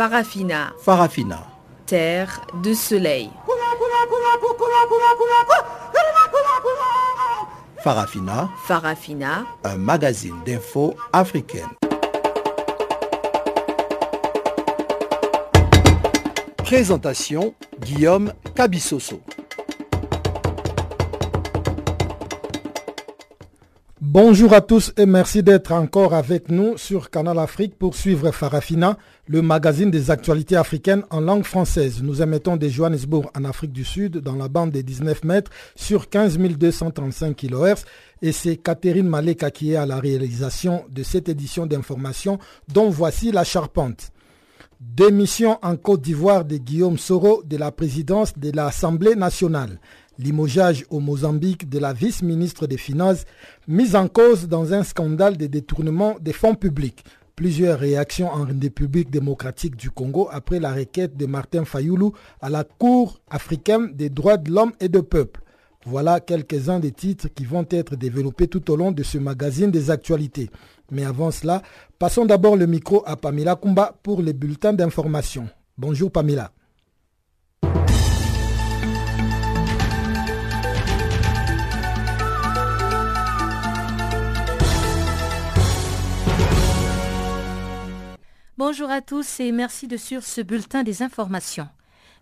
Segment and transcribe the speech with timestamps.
[0.00, 0.72] Farafina.
[0.80, 1.46] Farafina.
[1.86, 3.30] Terre de soleil.
[7.82, 8.48] Farafina.
[8.66, 9.44] Farafina.
[9.64, 11.79] Un magazine d'infos africaine.
[16.70, 19.20] Présentation Guillaume Cabissoso.
[24.00, 28.98] Bonjour à tous et merci d'être encore avec nous sur Canal Afrique pour suivre Farafina,
[29.26, 32.04] le magazine des actualités africaines en langue française.
[32.04, 36.08] Nous émettons de Johannesburg en Afrique du Sud dans la bande des 19 mètres sur
[36.08, 37.84] 15 235 kHz
[38.22, 42.38] et c'est Catherine Maleka qui est à la réalisation de cette édition d'information
[42.72, 44.12] dont voici la charpente.
[44.80, 49.78] Démission en Côte d'Ivoire de Guillaume Soro de la présidence de l'Assemblée nationale
[50.18, 53.24] limogeage au Mozambique de la vice-ministre des Finances,
[53.68, 57.04] mise en cause dans un scandale de détournement des fonds publics.
[57.36, 62.64] Plusieurs réactions en République démocratique du Congo après la requête de Martin Fayoulou à la
[62.64, 65.42] Cour africaine des droits de l'homme et de peuple.
[65.86, 69.90] Voilà quelques-uns des titres qui vont être développés tout au long de ce magazine des
[69.90, 70.50] actualités.
[70.90, 71.62] Mais avant cela,
[71.98, 75.48] passons d'abord le micro à Pamela Kumba pour les bulletins d'information.
[75.78, 76.52] Bonjour Pamela.
[88.58, 91.66] Bonjour à tous et merci de suivre ce bulletin des informations.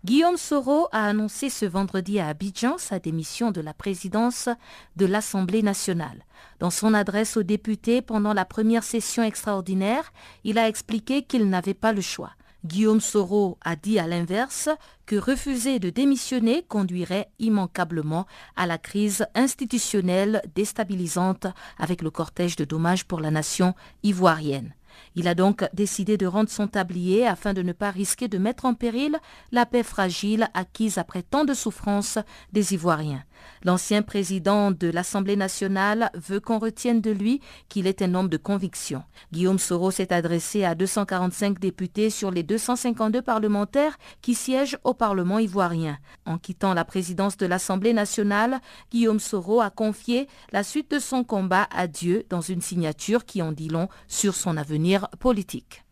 [0.05, 4.47] Guillaume Soro a annoncé ce vendredi à Abidjan sa démission de la présidence
[4.95, 6.23] de l'Assemblée nationale.
[6.59, 10.13] Dans son adresse aux députés pendant la première session extraordinaire,
[10.45, 12.31] il a expliqué qu'il n'avait pas le choix.
[12.63, 14.69] Guillaume Soro a dit à l'inverse
[15.05, 18.25] que refuser de démissionner conduirait immanquablement
[18.55, 21.47] à la crise institutionnelle déstabilisante
[21.77, 24.73] avec le cortège de dommages pour la nation ivoirienne.
[25.15, 28.65] Il a donc décidé de rendre son tablier afin de ne pas risquer de mettre
[28.65, 29.17] en péril
[29.51, 32.19] la paix fragile acquise après tant de souffrances
[32.53, 33.23] des Ivoiriens.
[33.63, 38.37] L'ancien président de l'Assemblée nationale veut qu'on retienne de lui qu'il est un homme de
[38.37, 39.03] conviction.
[39.33, 45.39] Guillaume Soro s'est adressé à 245 députés sur les 252 parlementaires qui siègent au Parlement
[45.39, 45.97] ivoirien.
[46.25, 48.59] En quittant la présidence de l'Assemblée nationale,
[48.91, 53.41] Guillaume Soro a confié la suite de son combat à Dieu dans une signature qui
[53.41, 54.79] en dit long sur son avenir
[55.19, 55.83] politique.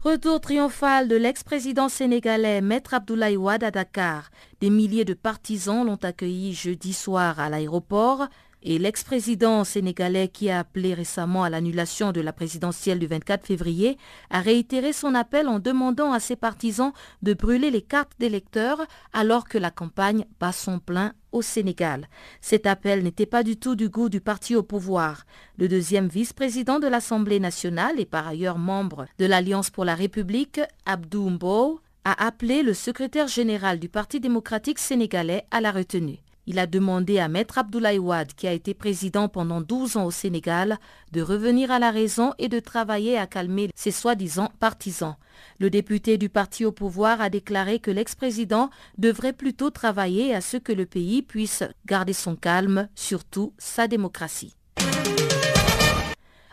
[0.00, 4.30] Retour triomphal de l'ex-président sénégalais Maître Abdoulaye Wade à Dakar.
[4.60, 8.28] Des milliers de partisans l'ont accueilli jeudi soir à l'aéroport
[8.62, 13.98] et l'ex-président sénégalais qui a appelé récemment à l'annulation de la présidentielle du 24 février
[14.30, 16.92] a réitéré son appel en demandant à ses partisans
[17.22, 18.80] de brûler les cartes d'électeurs
[19.12, 22.08] alors que la campagne bat son plein au Sénégal.
[22.40, 25.24] Cet appel n'était pas du tout du goût du parti au pouvoir.
[25.58, 30.60] Le deuxième vice-président de l'Assemblée nationale et par ailleurs membre de l'Alliance pour la République,
[30.86, 36.18] Abdou Mbow, a appelé le secrétaire général du Parti démocratique sénégalais à la retenue.
[36.50, 40.10] Il a demandé à Maître Abdoulaye Wade, qui a été président pendant 12 ans au
[40.10, 40.78] Sénégal,
[41.12, 45.16] de revenir à la raison et de travailler à calmer ses soi-disant partisans.
[45.60, 50.56] Le député du parti au pouvoir a déclaré que l'ex-président devrait plutôt travailler à ce
[50.56, 54.57] que le pays puisse garder son calme, surtout sa démocratie.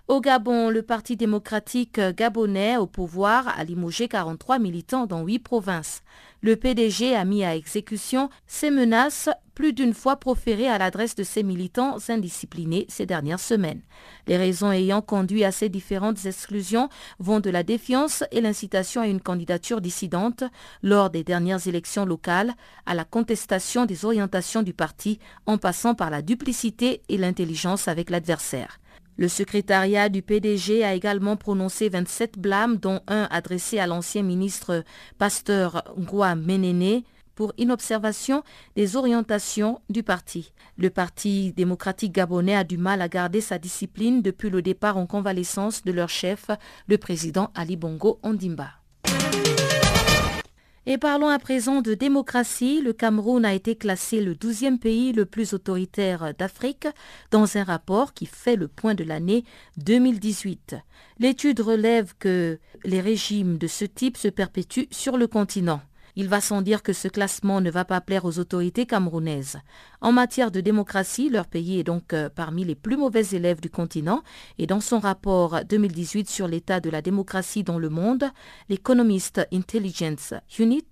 [0.08, 6.04] Au Gabon, le Parti démocratique gabonais au pouvoir a limogé 43 militants dans 8 provinces.
[6.42, 11.24] Le PDG a mis à exécution ces menaces plus d'une fois proférées à l'adresse de
[11.24, 13.82] ses militants indisciplinés ces dernières semaines.
[14.28, 16.88] Les raisons ayant conduit à ces différentes exclusions
[17.18, 20.44] vont de la défiance et l'incitation à une candidature dissidente
[20.84, 22.54] lors des dernières élections locales
[22.86, 25.18] à la contestation des orientations du parti
[25.48, 28.78] en passant par la duplicité et l'intelligence avec l'adversaire.
[29.18, 34.84] Le secrétariat du PDG a également prononcé 27 blâmes, dont un adressé à l'ancien ministre
[35.18, 37.04] Pasteur Ngwa Menene
[37.34, 38.44] pour inobservation
[38.76, 40.54] des orientations du parti.
[40.78, 45.06] Le Parti démocratique gabonais a du mal à garder sa discipline depuis le départ en
[45.06, 46.50] convalescence de leur chef,
[46.88, 48.70] le président Ali Bongo Ondimba.
[50.88, 52.80] Et parlons à présent de démocratie.
[52.80, 56.88] Le Cameroun a été classé le 12e pays le plus autoritaire d'Afrique
[57.32, 59.46] dans un rapport qui fait le point de l'année
[59.78, 60.76] 2018.
[61.18, 65.82] L'étude relève que les régimes de ce type se perpétuent sur le continent.
[66.16, 69.58] Il va sans dire que ce classement ne va pas plaire aux autorités camerounaises.
[70.02, 73.70] En matière de démocratie, leur pays est donc euh, parmi les plus mauvais élèves du
[73.70, 74.24] continent
[74.58, 78.26] et dans son rapport 2018 sur l'état de la démocratie dans le monde,
[78.70, 80.86] l'Economist Intelligence Unit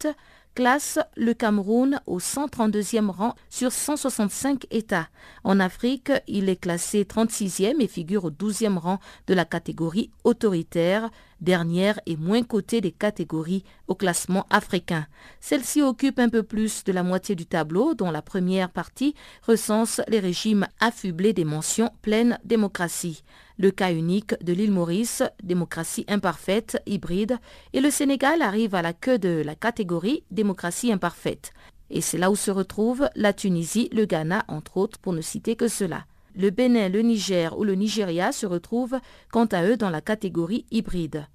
[0.56, 5.10] classe le Cameroun au 132e rang sur 165 États.
[5.44, 11.10] En Afrique, il est classé 36e et figure au 12e rang de la catégorie autoritaire,
[11.42, 15.08] dernière et moins cotée des catégories au classement africain.
[15.42, 19.16] Celle-ci occupe un peu plus de la moitié du tableau, dont la première partie
[19.46, 23.24] recense les régimes affublés des mentions pleine démocratie
[23.58, 27.38] le cas unique de l'île Maurice, démocratie imparfaite, hybride,
[27.74, 31.54] et le Sénégal arrive à la queue de la catégorie démocratie imparfaite.
[31.90, 35.56] Et c'est là où se retrouvent la Tunisie, le Ghana, entre autres, pour ne citer
[35.56, 36.06] que cela.
[36.36, 39.00] Le Bénin, le Niger ou le Nigeria se retrouvent
[39.32, 41.28] quant à eux dans la catégorie hybride.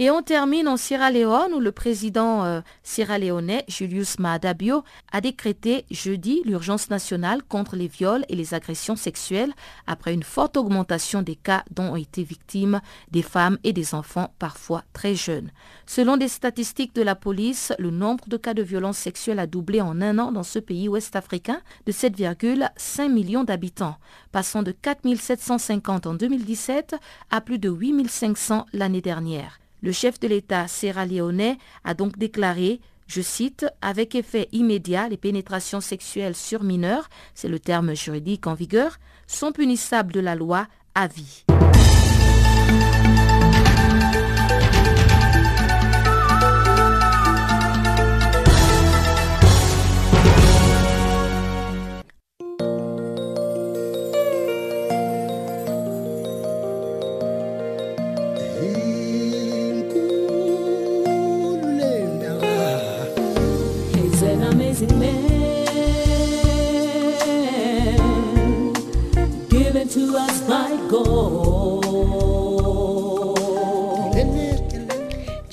[0.00, 5.20] Et on termine en Sierra Leone où le président euh, sierra-léonais Julius Maada Bio a
[5.20, 9.52] décrété jeudi l'urgence nationale contre les viols et les agressions sexuelles
[9.88, 12.80] après une forte augmentation des cas dont ont été victimes
[13.10, 15.50] des femmes et des enfants parfois très jeunes.
[15.84, 19.80] Selon des statistiques de la police, le nombre de cas de violences sexuelles a doublé
[19.80, 23.96] en un an dans ce pays ouest-africain de 7,5 millions d'habitants,
[24.30, 26.94] passant de 4 750 en 2017
[27.32, 29.58] à plus de 8 500 l'année dernière.
[29.82, 35.80] Le chef de l'État sierra-léonais a donc déclaré je cite, avec effet immédiat, les pénétrations
[35.80, 41.06] sexuelles sur mineurs, c'est le terme juridique en vigueur, sont punissables de la loi à
[41.06, 41.46] vie.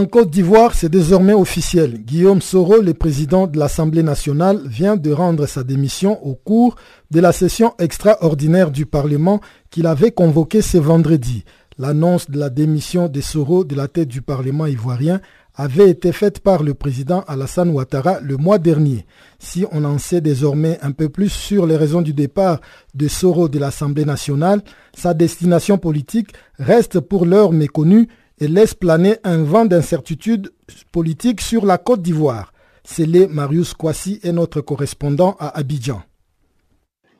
[0.00, 1.98] En Côte d'Ivoire, c'est désormais officiel.
[1.98, 6.76] Guillaume Soro, le président de l'Assemblée nationale, vient de rendre sa démission au cours
[7.10, 11.44] de la session extraordinaire du Parlement qu'il avait convoquée ce vendredi.
[11.76, 15.20] L'annonce de la démission de Soro de la tête du Parlement ivoirien
[15.54, 19.04] avait été faite par le président Alassane Ouattara le mois dernier.
[19.38, 22.62] Si on en sait désormais un peu plus sur les raisons du départ
[22.94, 24.62] de Soro de l'Assemblée nationale,
[24.96, 28.08] sa destination politique reste pour l'heure méconnue
[28.40, 30.52] et laisse planer un vent d'incertitude
[30.92, 32.52] politique sur la Côte d'Ivoire.
[32.84, 36.02] C'est Marius Kwasi est notre correspondant à Abidjan.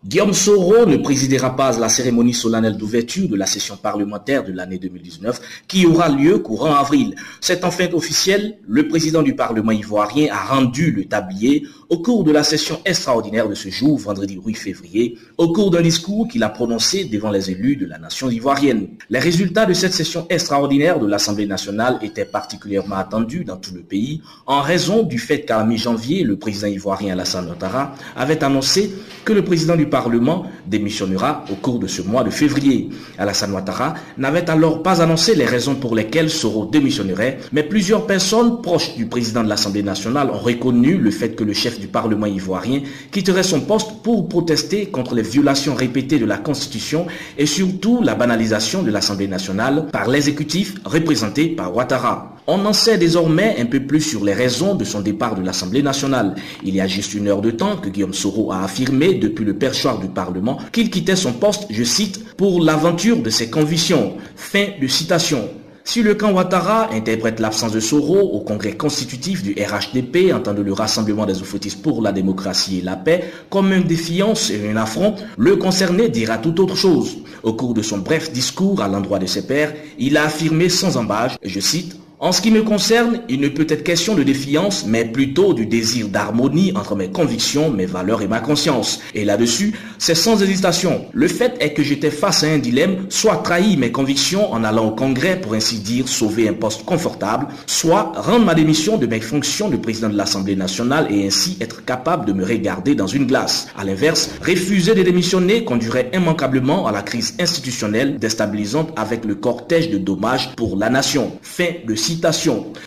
[0.03, 4.79] Guillaume Soro ne présidera pas la cérémonie solennelle d'ouverture de la session parlementaire de l'année
[4.79, 5.39] 2019
[5.69, 7.15] qui aura lieu courant avril.
[7.43, 12.25] C'est en fait officiel, le président du Parlement ivoirien a rendu le tablier au cours
[12.25, 16.45] de la session extraordinaire de ce jour, vendredi 8 février, au cours d'un discours qu'il
[16.45, 18.89] a prononcé devant les élus de la nation ivoirienne.
[19.11, 23.83] Les résultats de cette session extraordinaire de l'Assemblée nationale étaient particulièrement attendus dans tout le
[23.83, 28.91] pays en raison du fait qu'à mi-janvier, le président ivoirien Alassane Ouattara avait annoncé
[29.27, 32.89] que le président du Parlement démissionnera au cours de ce mois de février.
[33.19, 38.63] Alassane Ouattara n'avait alors pas annoncé les raisons pour lesquelles Soro démissionnerait, mais plusieurs personnes
[38.63, 42.27] proches du président de l'Assemblée nationale ont reconnu le fait que le chef du Parlement
[42.27, 42.81] ivoirien
[43.11, 47.07] quitterait son poste pour protester contre les violations répétées de la Constitution
[47.37, 52.40] et surtout la banalisation de l'Assemblée nationale par l'exécutif représenté par Ouattara.
[52.53, 55.85] On en sait désormais un peu plus sur les raisons de son départ de l'Assemblée
[55.85, 56.35] nationale.
[56.65, 59.55] Il y a juste une heure de temps que Guillaume Soro a affirmé depuis le
[59.55, 64.15] perchoir du Parlement qu'il quittait son poste, je cite, pour l'aventure de ses convictions.
[64.35, 65.49] Fin de citation.
[65.85, 70.73] Si le camp Ouattara interprète l'absence de Soro au congrès constitutif du RHDP, entendant le
[70.73, 75.15] Rassemblement des Oufoutistes pour la démocratie et la paix, comme une défiance et un affront,
[75.39, 77.19] le concerné dira tout autre chose.
[77.45, 80.97] Au cours de son bref discours à l'endroit de ses pairs, il a affirmé sans
[80.97, 84.85] embâche, je cite, en ce qui me concerne, il ne peut être question de défiance,
[84.87, 89.01] mais plutôt du désir d'harmonie entre mes convictions, mes valeurs et ma conscience.
[89.15, 91.07] Et là-dessus, c'est sans hésitation.
[91.15, 94.89] Le fait est que j'étais face à un dilemme, soit trahir mes convictions en allant
[94.89, 99.21] au Congrès pour ainsi dire sauver un poste confortable, soit rendre ma démission de mes
[99.21, 103.27] fonctions de président de l'Assemblée nationale et ainsi être capable de me regarder dans une
[103.27, 103.69] glace.
[103.79, 109.89] À l'inverse, refuser de démissionner conduirait immanquablement à la crise institutionnelle déstabilisante avec le cortège
[109.89, 111.33] de dommages pour la nation.
[111.41, 111.95] Fin de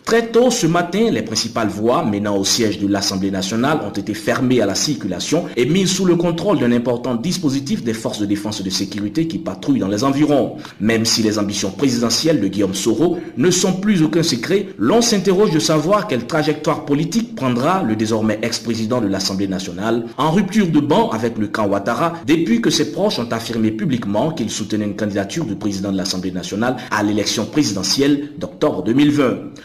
[0.04, 4.12] Très tôt ce matin, les principales voies menant au siège de l'Assemblée nationale ont été
[4.12, 8.26] fermées à la circulation et mises sous le contrôle d'un important dispositif des forces de
[8.26, 10.56] défense et de sécurité qui patrouillent dans les environs.
[10.80, 15.52] Même si les ambitions présidentielles de Guillaume Soro ne sont plus aucun secret, l'on s'interroge
[15.52, 20.80] de savoir quelle trajectoire politique prendra le désormais ex-président de l'Assemblée nationale en rupture de
[20.80, 24.96] banc avec le camp Ouattara depuis que ses proches ont affirmé publiquement qu'il soutenait une
[24.96, 29.13] candidature du président de l'Assemblée nationale à l'élection présidentielle d'octobre 2020.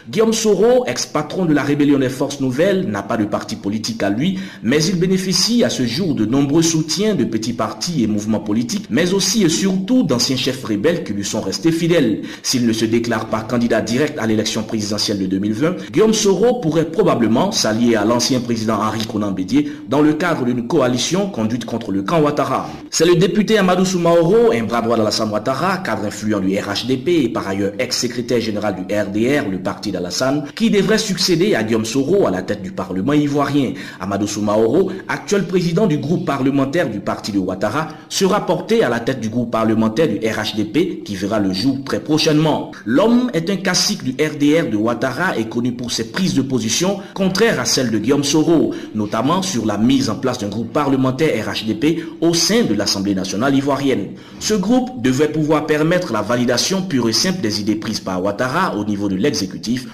[0.08, 4.10] Guillaume Soro, ex-patron de la rébellion des forces nouvelles, n'a pas de parti politique à
[4.10, 8.40] lui, mais il bénéficie à ce jour de nombreux soutiens de petits partis et mouvements
[8.40, 12.22] politiques, mais aussi et surtout d'anciens chefs rebelles qui lui sont restés fidèles.
[12.42, 16.90] S'il ne se déclare pas candidat direct à l'élection présidentielle de 2020, Guillaume Soro pourrait
[16.90, 21.92] probablement s'allier à l'ancien président Henri Conan Bédier dans le cadre d'une coalition conduite contre
[21.92, 22.68] le camp Ouattara.
[22.90, 27.28] C'est le député Amadou Soumaoro, un bras droit d'Alassane Ouattara, cadre influent du RHDP et
[27.28, 32.26] par ailleurs ex-secrétaire général du RDR, le parti d'Alassane, qui devrait succéder à Guillaume Soro
[32.26, 33.72] à la tête du Parlement ivoirien.
[34.00, 39.00] Amadou Soumaoro, actuel président du groupe parlementaire du parti de Ouattara, sera porté à la
[39.00, 42.72] tête du groupe parlementaire du RHDP qui verra le jour très prochainement.
[42.84, 46.98] L'homme est un classique du RDR de Ouattara et connu pour ses prises de position
[47.14, 51.46] contraires à celles de Guillaume Soro, notamment sur la mise en place d'un groupe parlementaire
[51.46, 54.08] RHDP au sein de l'Assemblée nationale ivoirienne.
[54.38, 58.76] Ce groupe devait pouvoir permettre la validation pure et simple des idées prises par Ouattara
[58.76, 59.29] au niveau de l'exécutif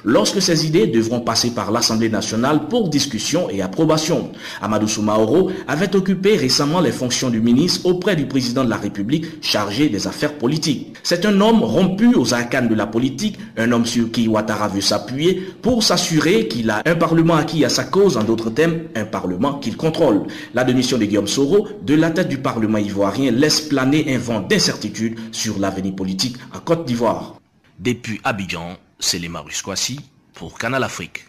[0.04, 4.30] lorsque ces idées devront passer par l'Assemblée nationale pour discussion et approbation.
[4.60, 9.26] Amadou Soumaoro avait occupé récemment les fonctions du ministre auprès du président de la République
[9.42, 10.94] chargé des affaires politiques.
[11.02, 14.80] C'est un homme rompu aux arcanes de la politique, un homme sur qui Ouattara veut
[14.80, 19.04] s'appuyer pour s'assurer qu'il a un parlement acquis à sa cause, en d'autres termes, un
[19.04, 20.22] parlement qu'il contrôle.
[20.54, 24.40] La démission de Guillaume Soro de la tête du parlement ivoirien laisse planer un vent
[24.40, 27.36] d'incertitude sur l'avenir politique en Côte d'Ivoire.
[27.78, 28.76] Depuis Abidjan,
[29.14, 30.00] les Marius Kwasi
[30.34, 31.24] pour Canal Afrique.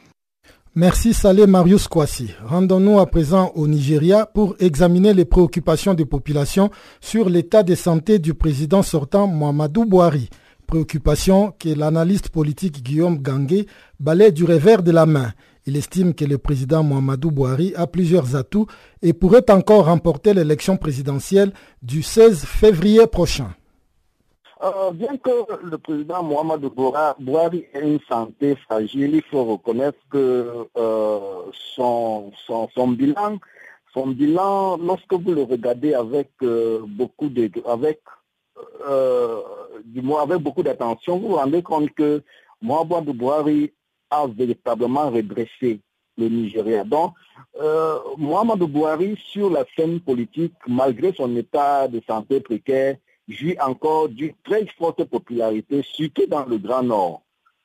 [0.75, 2.31] Merci Salé Marius Kwasi.
[2.45, 6.69] Rendons-nous à présent au Nigeria pour examiner les préoccupations des populations
[7.01, 10.29] sur l'état de santé du président sortant Mohamedou Bouhari.
[10.65, 13.67] Préoccupation que l'analyste politique Guillaume Gangué
[14.00, 15.33] balaie du revers de la main.
[15.65, 18.67] Il estime que le président Mohamedou Bouhari a plusieurs atouts
[19.01, 23.50] et pourrait encore remporter l'élection présidentielle du 16 février prochain.
[24.64, 25.30] Euh, bien que
[25.64, 26.62] le président Mohamed
[27.20, 31.20] Bouhari ait une santé fragile, il faut reconnaître que euh,
[31.76, 33.38] son, son, bilan,
[33.94, 38.02] son bilan, lorsque vous le regardez avec euh, beaucoup de, avec,
[39.86, 42.24] du moins avec beaucoup d'attention, vous vous rendez compte que
[42.62, 43.72] Mohamed Bouhari
[44.10, 45.82] a véritablement redressé
[46.18, 46.84] le Nigeria.
[46.84, 47.14] Donc,
[48.18, 54.34] Mohamed Bouhari, sur la scène politique, malgré son état de santé précaire, jouit encore d'une
[54.43, 57.22] très forte popularité, surtout dans le Grand Nord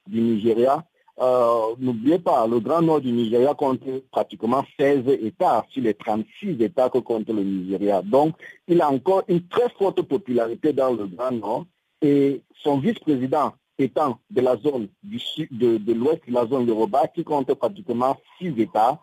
[0.06, 0.84] du Nigeria.
[1.20, 6.60] Euh, n'oubliez pas, le Grand Nord du Nigeria compte pratiquement 16 États sur les 36
[6.60, 8.02] États que compte le Nigeria.
[8.02, 8.34] Donc,
[8.66, 11.66] il a encore une très forte popularité dans le Grand Nord
[12.00, 17.24] et son vice-président étant de la zone du sud, de, l'ouest la zone Yoruba, qui
[17.24, 19.00] compte pratiquement 6 États.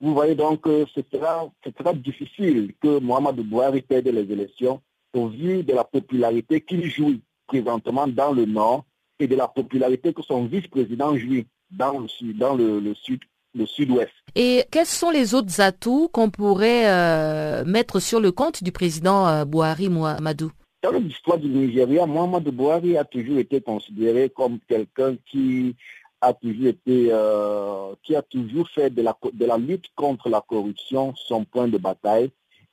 [0.00, 4.80] Vous voyez donc que ce sera, ce sera difficile que Mohamed Bouhari perde les élections
[5.14, 8.84] au vu de la popularité qu'il jouit présentement dans le Nord
[9.18, 13.20] et de la popularité que son vice-président jouit dans le sud, dans le, sud,
[13.54, 14.12] le sud-ouest.
[14.34, 19.28] Et quels sont les autres atouts qu'on pourrait euh, mettre sur le compte du président
[19.28, 20.50] euh, Bouhari Mohamedou
[20.82, 25.76] Dans l'histoire du Nigeria, Mohamed Bouhari a toujours été considéré comme quelqu'un qui
[26.20, 30.40] a toujours été, euh, qui a toujours fait de la, de la lutte contre la
[30.40, 32.30] corruption son point de bataille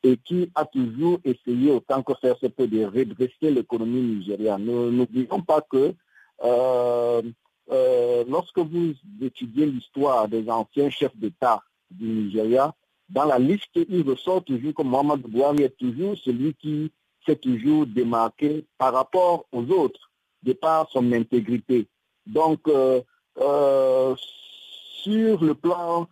[0.08, 4.64] et qui a toujours essayé autant que faire se peut de redresser l'économie nigériane.
[4.64, 5.94] N'oublions pas que
[6.44, 7.22] euh,
[7.72, 11.62] euh, lorsque vous étudiez l'histoire des anciens chefs d'État
[11.92, 12.74] du Nigeria,
[13.10, 16.92] dans la liste, il ressort toujours que Mohamed Bouhari est toujours celui qui
[17.26, 20.10] s'est toujours démarqué par rapport aux autres,
[20.44, 21.88] de par son intégrité.
[22.26, 23.02] Donc, euh,
[25.04, 26.08] sur le plan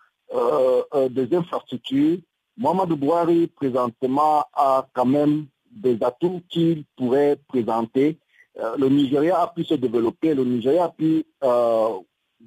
[1.09, 2.17] des infrastructures,
[2.57, 8.17] Mohamed Bouhari, présentement, a quand même des atouts qu'il pourrait présenter.
[8.59, 11.89] Euh, le Nigeria a pu se développer, le Nigeria a pu euh,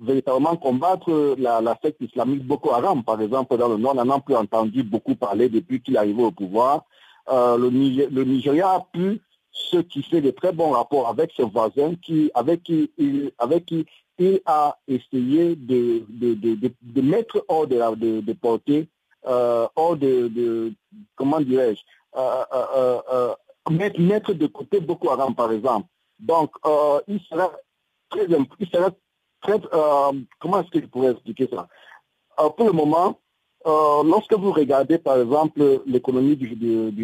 [0.00, 3.94] véritablement combattre la, secte islamique Boko Haram, par exemple, dans le Nord.
[3.96, 6.84] On n'en a plus entendu beaucoup parler depuis qu'il est arrivé au pouvoir.
[7.30, 7.70] Euh, le,
[8.24, 9.20] Nigeria a pu
[9.52, 13.32] se tisser de très bons rapports avec ses voisins qui, avec qui il,
[14.46, 18.88] a essayé de, de, mettre hors de, la, de, portée
[19.28, 20.72] hors de,
[21.16, 21.82] comment dirais-je,
[22.16, 23.34] euh, euh,
[23.70, 25.86] mettre, mettre, de côté Boko Haram, par exemple.
[26.18, 26.50] Donc,
[27.06, 27.50] il, sera
[28.10, 28.26] très,
[30.40, 31.68] comment est-ce que je pourrais expliquer ça?
[32.56, 33.18] Pour le moment,
[33.64, 36.56] lorsque vous regardez par exemple l'économie du,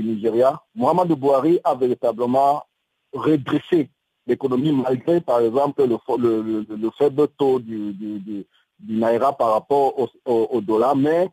[0.03, 2.65] Nigeria, Mohamed Bouhari a véritablement
[3.13, 3.91] redressé
[4.27, 8.47] l'économie malgré par exemple le, faible taux du, du,
[8.87, 9.95] Naira par rapport
[10.27, 11.31] au, dollar, mais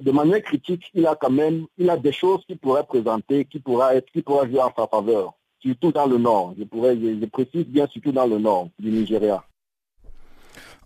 [0.00, 3.58] de manière critique, il a quand même il a des choses qui pourraient présenter, qui
[3.60, 6.54] pourraient être, qui pourraient jouer en sa faveur surtout dans le nord.
[6.58, 9.44] Je, pourrais, je, précise bien surtout dans le nord du Nigeria.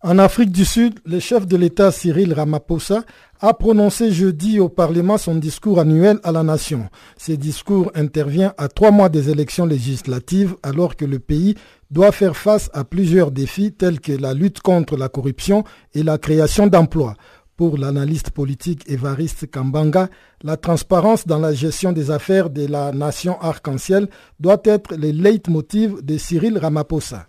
[0.02, 3.04] En Afrique du Sud, le chef de l'État Cyril Ramaphosa
[3.40, 6.90] a prononcé jeudi au Parlement son discours annuel à la nation.
[7.16, 11.54] Ce discours intervient à trois mois des élections législatives alors que le pays
[11.90, 16.18] doit faire face à plusieurs défis tels que la lutte contre la corruption et la
[16.18, 17.14] création d'emplois.
[17.56, 20.08] Pour l'analyste politique Évariste Kambanga,
[20.42, 24.08] la transparence dans la gestion des affaires de la nation arc-en-ciel
[24.40, 27.28] doit être le leitmotiv de Cyril Ramaphosa.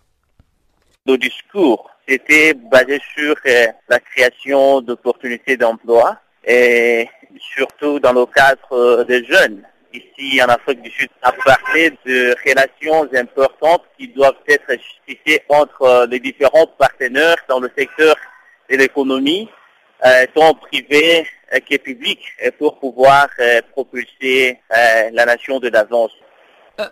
[1.06, 7.08] Le discours était basé sur euh, la création d'opportunités d'emploi et
[7.56, 9.62] surtout dans le cadre euh, des jeunes.
[9.94, 15.84] Ici en Afrique du Sud, a parlé de relations importantes qui doivent être justifiées entre
[15.84, 18.16] euh, les différents partenaires dans le secteur
[18.72, 19.48] de l'économie
[20.34, 23.28] tant privé euh, que public euh, pour pouvoir
[23.72, 26.12] propulser la nation de l'avance.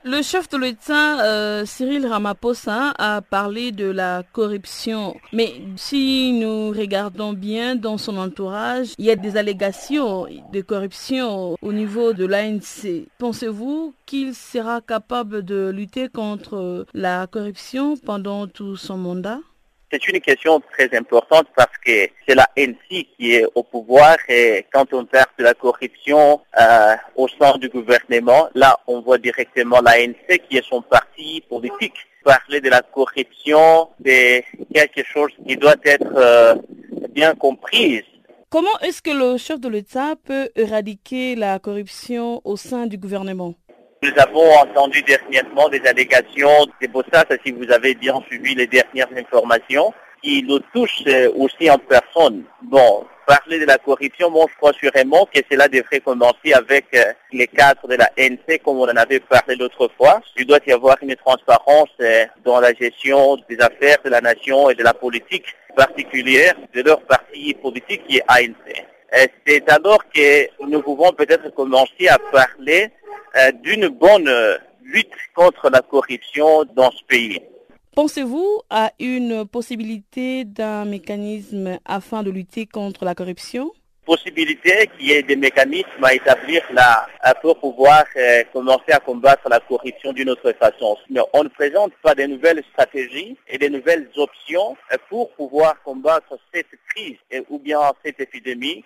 [0.06, 5.18] Le chef de l'État, Cyril Ramaphosa, a parlé de la corruption.
[5.34, 11.58] Mais si nous regardons bien dans son entourage, il y a des allégations de corruption
[11.62, 13.10] au niveau de l'ANC.
[13.18, 19.40] Pensez-vous qu'il sera capable de lutter contre la corruption pendant tout son mandat?
[19.94, 24.66] C'est une question très importante parce que c'est la NC qui est au pouvoir et
[24.74, 29.82] quand on parle de la corruption euh, au sein du gouvernement, là on voit directement
[29.82, 31.94] la NC qui est son parti politique.
[32.24, 36.56] Parler de la corruption, c'est quelque chose qui doit être euh,
[37.10, 38.04] bien comprise.
[38.50, 43.56] Comment est-ce que le chef de l'État peut éradiquer la corruption au sein du gouvernement?
[44.04, 48.68] Nous avons entendu dernièrement des allégations, c'est pour ça, si vous avez bien suivi les
[48.68, 52.44] dernières informations, qui nous touchent euh, aussi en personne.
[52.64, 57.14] Bon, parler de la corruption, moi je crois sûrement que cela devrait commencer avec euh,
[57.32, 60.20] les cadres de la NC comme on en avait parlé l'autre fois.
[60.38, 64.70] Il doit y avoir une transparence euh, dans la gestion des affaires de la nation
[64.70, 65.46] et de la politique
[65.78, 68.86] particulière de leur parti politique qui est ANC.
[69.46, 72.92] C'est alors que nous pouvons peut-être commencer à parler
[73.64, 77.42] d'une bonne euh, lutte contre la corruption dans ce pays.
[77.96, 83.72] Pensez-vous à une possibilité d'un mécanisme afin de lutter contre la corruption?
[84.06, 87.08] Possibilité qui est des mécanismes à établir là
[87.42, 90.98] pour pouvoir euh, commencer à combattre la corruption d'une autre façon.
[91.10, 94.76] Mais on ne présente pas de nouvelles stratégies et de nouvelles options
[95.10, 97.18] pour pouvoir combattre cette crise
[97.50, 98.84] ou bien cette épidémie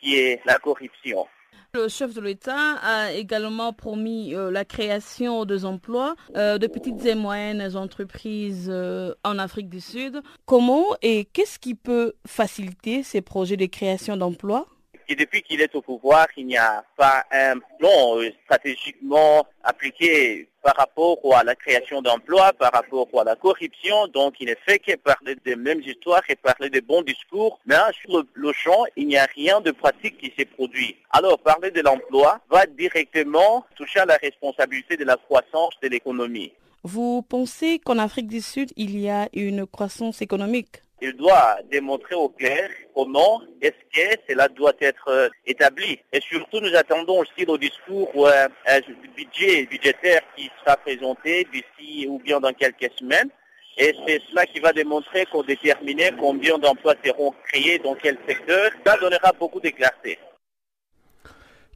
[0.00, 1.26] qui est la corruption.
[1.74, 7.04] Le chef de l'État a également promis euh, la création des emplois euh, de petites
[7.04, 10.22] et moyennes entreprises euh, en Afrique du Sud.
[10.46, 14.66] Comment et qu'est-ce qui peut faciliter ces projets de création d'emplois?
[15.08, 20.74] Et depuis qu'il est au pouvoir, il n'y a pas un plan stratégiquement appliqué par
[20.76, 24.08] rapport à la création d'emplois, par rapport à la corruption.
[24.08, 27.60] Donc, il ne fait que parler des mêmes histoires et parler des bons discours.
[27.66, 30.96] Mais sur le, champ, il n'y a rien de pratique qui s'est produit.
[31.10, 36.52] Alors, parler de l'emploi va directement toucher à la responsabilité de la croissance de l'économie.
[36.82, 40.82] Vous pensez qu'en Afrique du Sud, il y a une croissance économique?
[41.00, 45.98] Il doit démontrer au clair comment est-ce que cela doit être euh, établi.
[46.12, 48.48] Et surtout, nous attendons aussi le discours euh,
[48.80, 53.30] du budget budgétaire qui sera présenté d'ici ou bien dans quelques semaines.
[53.78, 58.70] Et c'est cela qui va démontrer qu'on déterminer combien d'emplois seront créés dans quel secteur.
[58.86, 60.18] Ça donnera beaucoup de clarté.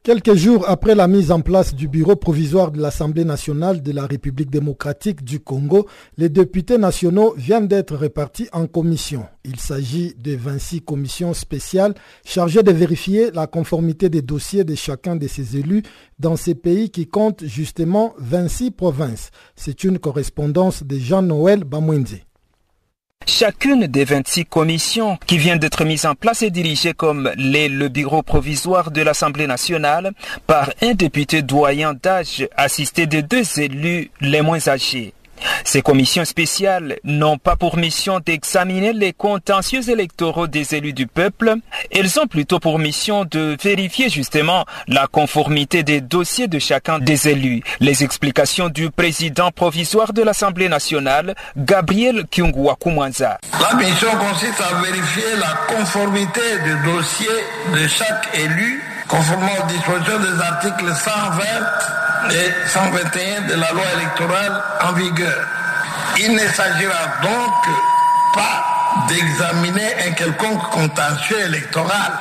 [0.03, 4.07] Quelques jours après la mise en place du bureau provisoire de l'Assemblée nationale de la
[4.07, 5.87] République démocratique du Congo,
[6.17, 9.27] les députés nationaux viennent d'être répartis en commissions.
[9.45, 11.93] Il s'agit de 26 commissions spéciales
[12.25, 15.83] chargées de vérifier la conformité des dossiers de chacun de ces élus
[16.19, 19.31] dans ces pays qui comptent justement 26 provinces.
[19.55, 22.21] C'est une correspondance de Jean-Noël Bamwende.
[23.27, 27.89] Chacune des 26 commissions qui viennent d'être mises en place est dirigée comme l'est le
[27.89, 30.13] bureau provisoire de l'Assemblée nationale
[30.47, 35.15] par un député doyen d'âge assisté de deux élus les moins âgés.
[35.65, 41.55] Ces commissions spéciales n'ont pas pour mission d'examiner les contentieux électoraux des élus du peuple,
[41.91, 47.29] elles ont plutôt pour mission de vérifier justement la conformité des dossiers de chacun des
[47.29, 47.63] élus.
[47.81, 53.39] Les explications du président provisoire de l'Assemblée nationale, Gabriel Kyungwa Kumwanza.
[53.61, 57.29] La mission consiste à vérifier la conformité du dossier
[57.75, 64.63] de chaque élu conformément aux dispositions des articles 120 et 121 de la loi électorale
[64.83, 65.47] en vigueur.
[66.19, 67.55] Il ne s'agira donc
[68.35, 72.13] pas d'examiner un quelconque contentieux électoral.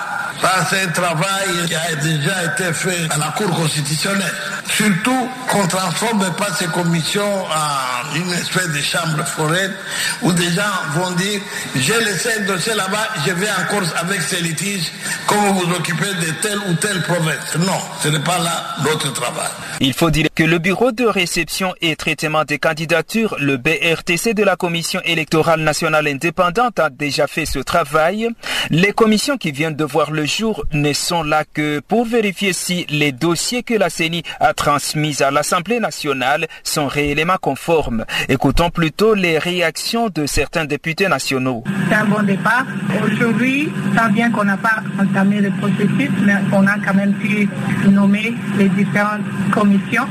[0.69, 4.33] C'est un travail qui a déjà été fait à la Cour constitutionnelle.
[4.69, 9.73] Surtout qu'on ne transforme pas ces commissions en une espèce de chambre foraine
[10.21, 10.61] où des gens
[10.93, 11.41] vont dire
[11.75, 14.91] j'ai laissé un dossier là-bas, je vais en course avec ces litiges,
[15.27, 17.55] comme vous vous occupez de telle ou telle province.
[17.57, 19.49] Non, ce n'est pas là notre travail.
[19.81, 24.43] Il faut dire que le Bureau de réception et traitement des candidatures, le BRTC de
[24.43, 28.29] la Commission électorale nationale indépendante, a déjà fait ce travail.
[28.69, 32.85] Les commissions qui viennent de voir le jour ne sont là que pour vérifier si
[32.89, 38.05] les dossiers que la CENI a transmis à l'Assemblée nationale sont réellement conformes.
[38.29, 41.63] Écoutons plutôt les réactions de certains députés nationaux.
[41.89, 42.65] C'est un bon départ.
[43.03, 47.49] Aujourd'hui, tant bien qu'on n'a pas entamé le processus, mais on a quand même pu
[47.89, 50.07] nommer les différentes commissions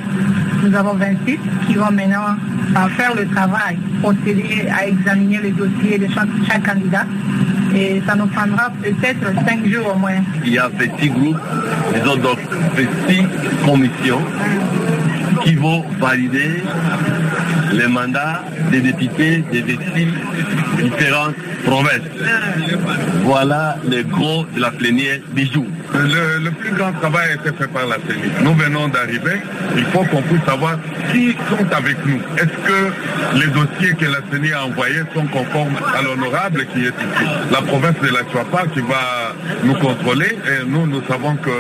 [0.63, 2.37] nous avons 26 qui vont maintenant
[2.97, 6.07] faire le travail, procéder à examiner le dossier de
[6.47, 7.05] chaque candidat.
[7.75, 10.21] Et ça nous prendra peut-être 5 jours au moins.
[10.45, 11.37] Il y a petits groupes,
[11.95, 12.39] disons donc
[12.75, 13.27] petites
[13.65, 14.21] commissions
[15.45, 16.63] qui vont valider
[17.73, 22.01] les mandats des députés des différentes provinces.
[23.23, 25.67] Voilà le gros de la plénière bijou.
[25.93, 28.31] Le, le plus grand travail a été fait par la CENI.
[28.43, 29.41] Nous venons d'arriver.
[29.77, 30.79] Il faut qu'on puisse savoir
[31.13, 32.21] qui sont avec nous.
[32.37, 36.89] Est-ce que les dossiers que la CENI a envoyés sont conformes à l'honorable qui est
[36.89, 37.27] ici?
[37.51, 41.51] La province de la Chuapa qui va nous contrôler et nous, nous savons que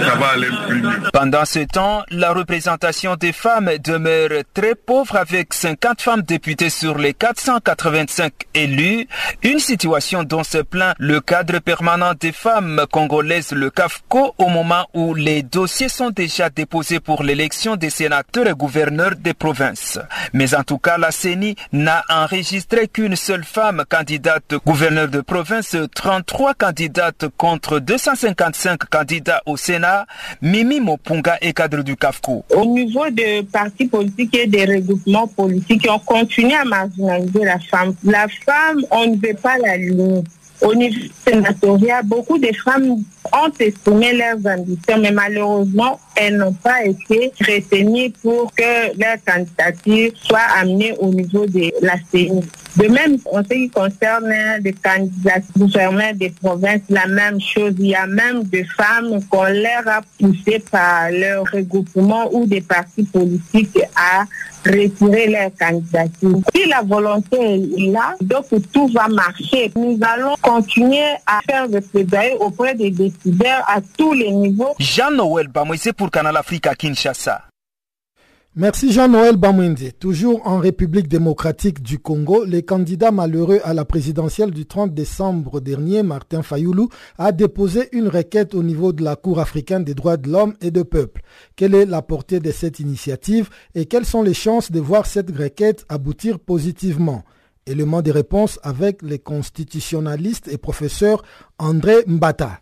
[0.00, 1.00] ça va aller plus mieux.
[1.12, 6.98] Pendant ce temps, la représentation des femmes demeure très pauvre avec 50 femmes députées sur
[6.98, 9.06] les 485 élus.
[9.42, 14.86] Une situation dont se plaint le cadre permanent des femmes congolaises, le CAFCO, au moment
[14.94, 19.98] où les dossiers sont déjà déposés pour l'élection des sénateurs et gouverneurs des provinces.
[20.32, 25.76] Mais en tout cas, la CENI n'a enregistré qu'une seule femme candidate gouverneur de province,
[25.94, 30.06] 33 candidates contre 255 candidats au Sénat.
[30.40, 32.44] Mimi Mopunga est cadre du CAFCO.
[33.10, 37.94] Des partis politiques et des regroupements politiques, on continue à marginaliser la femme.
[38.04, 40.26] La femme, on ne veut pas la limite.
[40.60, 46.84] Au niveau sénatorial, beaucoup de femmes ont exprimé leurs ambitions, mais malheureusement, elles n'ont pas
[46.84, 52.44] été retenues pour que leur candidature soit amenée au niveau de la CENI.
[52.76, 54.32] De même, en ce qui concerne
[54.62, 57.74] les candidats gouverneurs des provinces, la même chose.
[57.78, 62.62] Il y a même des femmes qu'on leur a poussées par leur regroupement ou des
[62.62, 64.24] partis politiques à
[64.64, 66.40] retirer leur candidature.
[66.54, 69.70] Si la volonté est là, donc tout va marcher.
[69.76, 74.74] Nous allons continuer à faire le plaidoyer auprès des décideurs à tous les niveaux.
[74.78, 77.42] Jean-Noël Bamoisé pour Canal Afrique à Kinshasa.
[78.54, 79.94] Merci Jean-Noël Bamwindi.
[79.94, 85.62] Toujours en République démocratique du Congo, le candidat malheureux à la présidentielle du 30 décembre
[85.62, 90.18] dernier, Martin Fayoulou, a déposé une requête au niveau de la Cour africaine des droits
[90.18, 91.22] de l'homme et de peuple.
[91.56, 95.34] Quelle est la portée de cette initiative et quelles sont les chances de voir cette
[95.34, 97.24] requête aboutir positivement?
[97.64, 101.22] Élément de réponse avec les constitutionnalistes et professeurs
[101.58, 102.61] André Mbata.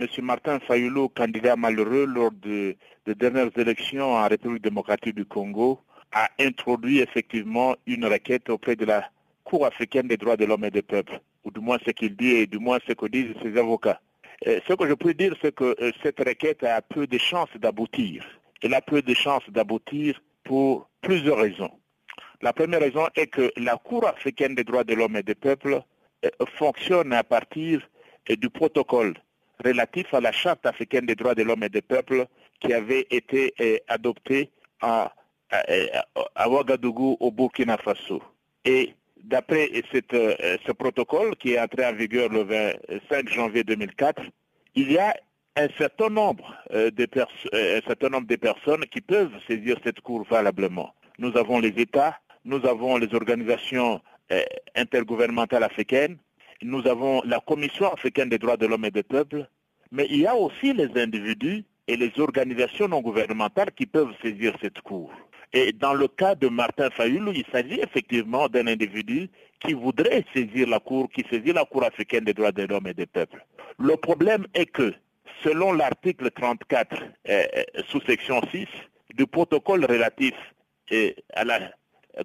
[0.00, 0.06] M.
[0.22, 5.78] Martin Fayoulou, candidat malheureux lors de, des dernières élections en République démocratique du Congo,
[6.12, 9.10] a introduit effectivement une requête auprès de la
[9.44, 12.30] Cour africaine des droits de l'homme et des peuples, ou du moins ce qu'il dit
[12.30, 14.00] et du moins ce que disent ses avocats.
[14.42, 18.24] ce que je peux dire, c'est que cette requête a peu de chances d'aboutir.
[18.62, 21.72] Elle a peu de chances d'aboutir pour plusieurs raisons.
[22.40, 25.82] La première raison est que la Cour africaine des droits de l'homme et des peuples
[26.56, 27.86] fonctionne à partir
[28.30, 29.12] du protocole
[29.64, 32.26] relatif à la Charte africaine des droits de l'homme et des peuples
[32.60, 33.54] qui avait été
[33.88, 35.12] adoptée à,
[36.34, 38.22] à, Ouagadougou au Burkina Faso.
[38.64, 44.22] Et d'après ce protocole qui est entré en vigueur le 25 janvier 2004,
[44.74, 45.14] il y a
[45.56, 47.08] un certain nombre, de
[47.52, 50.94] un certain nombre de personnes qui peuvent saisir cette cour valablement.
[51.18, 54.00] Nous avons les États, nous avons les organisations
[54.74, 56.18] intergouvernementales africaines,
[56.62, 59.48] nous avons la Commission africaine des droits de l'homme et des peuples,
[59.92, 64.54] mais il y a aussi les individus et les organisations non gouvernementales qui peuvent saisir
[64.60, 65.10] cette cour.
[65.52, 70.68] Et dans le cas de Martin Fayoulou, il s'agit effectivement d'un individu qui voudrait saisir
[70.68, 73.44] la Cour, qui saisit la Cour africaine des droits de l'homme et des peuples.
[73.78, 74.94] Le problème est que,
[75.42, 77.06] selon l'article 34, euh,
[77.56, 78.66] euh, sous-section 6
[79.16, 80.34] du protocole relatif
[80.92, 81.72] euh, à la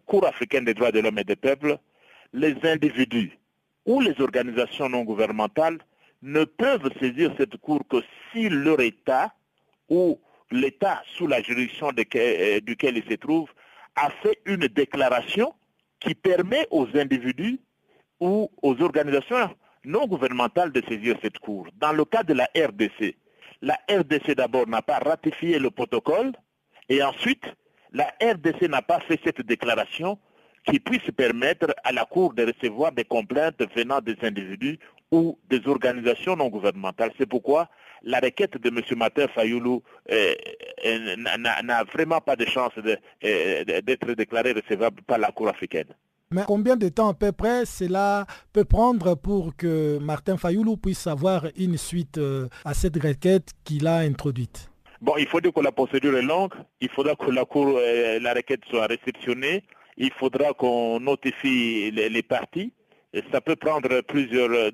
[0.05, 1.77] Cour africaine des droits de l'homme et des peuples,
[2.33, 3.39] les individus
[3.85, 5.79] ou les organisations non gouvernementales
[6.21, 7.97] ne peuvent saisir cette Cour que
[8.31, 9.33] si leur État
[9.89, 10.19] ou
[10.51, 13.49] l'État sous la juridiction duquel il se trouve
[13.95, 15.53] a fait une déclaration
[15.99, 17.59] qui permet aux individus
[18.19, 19.49] ou aux organisations
[19.83, 21.67] non gouvernementales de saisir cette cour.
[21.75, 23.15] Dans le cas de la RDC,
[23.61, 26.31] la RDC d'abord n'a pas ratifié le protocole
[26.89, 27.45] et ensuite
[27.91, 30.19] la RDC n'a pas fait cette déclaration
[30.65, 34.79] qui puisse permettre à la Cour de recevoir des complaintes venant des individus
[35.11, 37.11] ou des organisations non gouvernementales.
[37.17, 37.69] C'est pourquoi
[38.03, 38.81] la requête de M.
[38.97, 40.33] Martin Fayoulou euh,
[40.85, 45.87] euh, n'a vraiment pas de chance euh, d'être déclarée recevable par la Cour africaine.
[46.31, 51.05] Mais combien de temps à peu près cela peut prendre pour que Martin Fayoulou puisse
[51.05, 52.19] avoir une suite
[52.65, 54.71] à cette requête qu'il a introduite?
[55.01, 56.53] Bon, il faut dire que la procédure est longue.
[56.81, 59.63] Il faudra que la cour, la requête soit réceptionnée.
[59.97, 62.73] Il faudra qu'on notifie les, parties.
[63.13, 64.71] Et ça peut prendre plusieurs,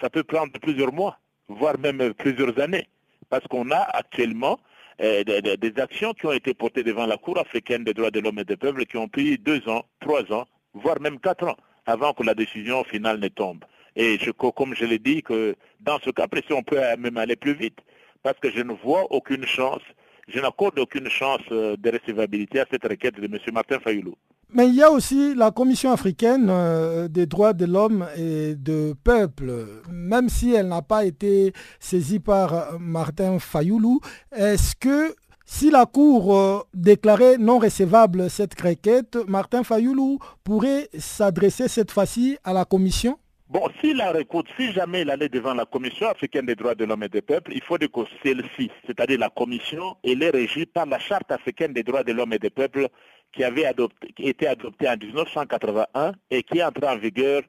[0.00, 1.18] ça peut prendre plusieurs mois
[1.48, 2.86] voire même plusieurs années,
[3.28, 4.58] parce qu'on a actuellement
[5.00, 8.38] euh, des, actions qui ont été portées devant la Cour africaine des droits de l'homme
[8.38, 12.12] et des peuples qui ont pris deux ans, trois ans, voire même quatre ans avant
[12.12, 13.64] que la décision finale ne tombe.
[13.96, 17.36] Et je, comme je l'ai dit, que dans ce cas précis, on peut même aller
[17.36, 17.78] plus vite,
[18.22, 19.82] parce que je ne vois aucune chance,
[20.28, 23.38] je n'accorde aucune chance euh, de recevabilité à cette requête de M.
[23.52, 24.14] Martin Fayoulou.
[24.54, 28.94] Mais il y a aussi la Commission africaine euh, des droits de l'homme et de
[29.04, 29.82] peuple.
[29.92, 34.00] Même si elle n'a pas été saisie par Martin Fayoulou,
[34.34, 41.68] est-ce que si la Cour euh, déclarait non recevable cette requête, Martin Fayoulou pourrait s'adresser
[41.68, 43.18] cette fois-ci à la Commission?
[43.50, 46.84] Bon, si la récoute, si jamais il allait devant la Commission africaine des droits de
[46.84, 50.84] l'homme et des peuples, il faut que celle-ci, c'est-à-dire la Commission, elle est régie par
[50.84, 52.88] la Charte africaine des droits de l'homme et des peuples
[53.32, 57.42] qui avait adopté, qui été adoptée en 1981 et qui est entrée en vigueur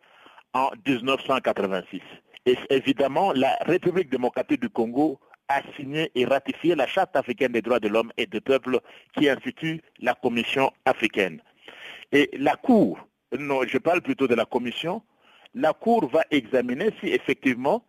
[0.53, 2.01] en 1986.
[2.45, 7.61] Et évidemment, la République démocratique du Congo a signé et ratifié la Charte africaine des
[7.61, 8.79] droits de l'homme et des peuples
[9.17, 11.41] qui institue la Commission africaine.
[12.11, 12.99] Et la Cour,
[13.37, 15.01] non, je parle plutôt de la Commission,
[15.53, 17.83] la Cour va examiner si effectivement,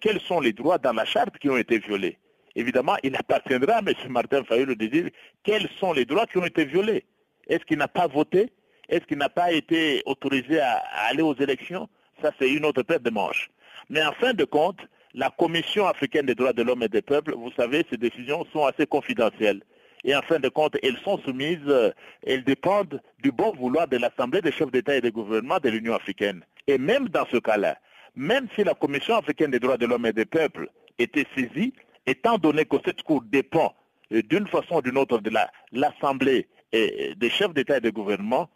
[0.00, 2.18] quels sont les droits dans la charte qui ont été violés.
[2.56, 3.94] Évidemment, il appartiendra à M.
[4.08, 5.10] Martin Fayou de dire
[5.44, 7.04] quels sont les droits qui ont été violés.
[7.48, 8.52] Est-ce qu'il n'a pas voté?
[8.88, 11.88] Est-ce qu'il n'a pas été autorisé à, aller aux élections?
[12.22, 13.50] Ça, c'est une autre paire de manches.
[13.88, 14.80] Mais en fin de compte,
[15.14, 18.64] la Commission africaine des droits de l'homme et des peuples, vous savez, ces décisions sont
[18.64, 19.62] assez confidentielles.
[20.04, 21.90] Et en fin de compte, elles sont soumises, euh,
[22.26, 25.94] elles dépendent du bon vouloir de l'Assemblée des chefs d'État et de gouvernement de l'Union
[25.94, 26.44] africaine.
[26.66, 27.76] Et même dans ce cas-là,
[28.16, 31.74] même si la Commission africaine des droits de l'homme et des peuples était saisie,
[32.06, 33.74] étant donné que cette Cour dépend
[34.12, 35.30] euh, d'une façon ou d'une autre de
[35.72, 38.48] l'Assemblée des chefs d'État et de gouvernement,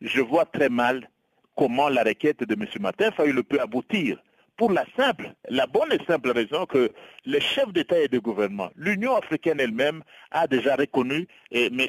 [0.00, 1.08] je vois très mal
[1.56, 2.66] comment la requête de M.
[2.80, 4.18] Martin le peut aboutir.
[4.56, 6.92] Pour la simple, la bonne et simple raison que
[7.24, 11.80] les chefs d'État et de gouvernement, l'Union africaine elle-même a déjà reconnu M.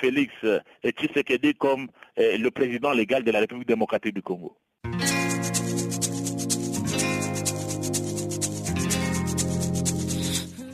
[0.00, 4.56] Félix euh, Tshisekedi comme euh, le président légal de la République démocratique du Congo.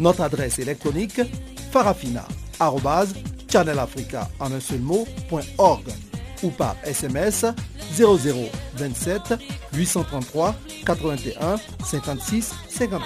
[0.00, 1.20] Notre adresse électronique
[1.70, 4.28] farafina.channelafrica
[6.42, 7.44] ou par SMS
[7.92, 9.34] 0027
[9.74, 10.54] 833
[10.86, 13.02] 81 56 59.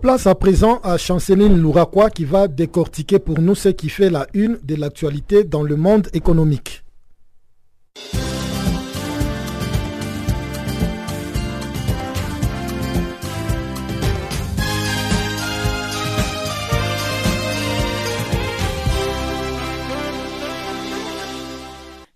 [0.00, 4.28] Place à présent à Chanceline Louraquois qui va décortiquer pour nous ce qui fait la
[4.32, 6.84] une de l'actualité dans le monde économique.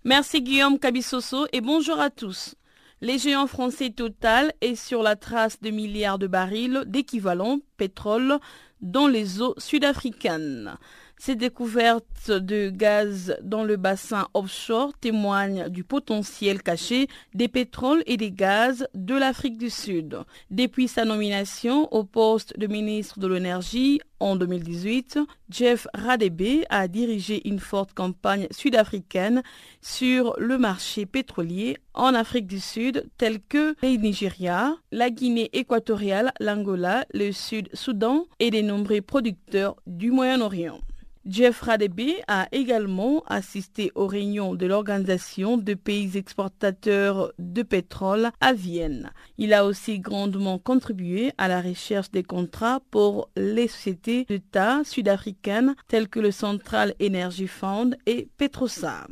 [0.09, 2.55] Merci Guillaume Cabissoso et bonjour à tous.
[2.99, 8.39] Les géants français Total est sur la trace de milliards de barils d'équivalent pétrole
[8.81, 10.77] dans les eaux sud-africaines.
[11.21, 18.15] Ces découvertes de gaz dans le bassin offshore témoignent du potentiel caché des pétroles et
[18.15, 20.19] des gaz de l'Afrique du Sud.
[20.49, 27.45] Depuis sa nomination au poste de ministre de l'Énergie en 2018, Jeff Radebe a dirigé
[27.49, 29.43] une forte campagne sud-africaine
[29.81, 36.31] sur le marché pétrolier en Afrique du Sud, tels que le Nigeria, la Guinée équatoriale,
[36.39, 40.79] l'Angola, le Sud-Soudan et des nombreux producteurs du Moyen-Orient.
[41.29, 48.53] Jeff Radebe a également assisté aux réunions de l'Organisation de pays exportateurs de pétrole à
[48.53, 49.11] Vienne.
[49.37, 55.75] Il a aussi grandement contribué à la recherche des contrats pour les sociétés d'État sud-africaines
[55.87, 59.07] telles que le Central Energy Fund et Petrosam.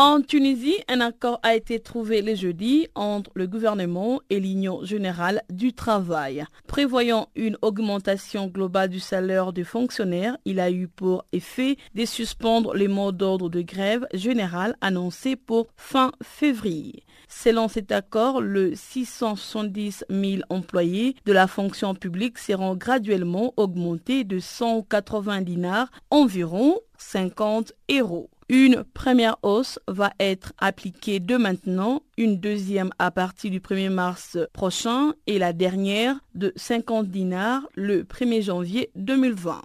[0.00, 5.42] En Tunisie, un accord a été trouvé le jeudi entre le gouvernement et l'Union générale
[5.50, 6.44] du travail.
[6.68, 12.74] Prévoyant une augmentation globale du salaire des fonctionnaires, il a eu pour effet de suspendre
[12.74, 17.02] les mots d'ordre de grève générale annoncés pour fin février.
[17.26, 24.38] Selon cet accord, le 670 000 employés de la fonction publique seront graduellement augmentés de
[24.38, 28.30] 180 dinars, environ 50 euros.
[28.50, 34.38] Une première hausse va être appliquée de maintenant, une deuxième à partir du 1er mars
[34.54, 39.60] prochain et la dernière de 50 dinars le 1er janvier 2020.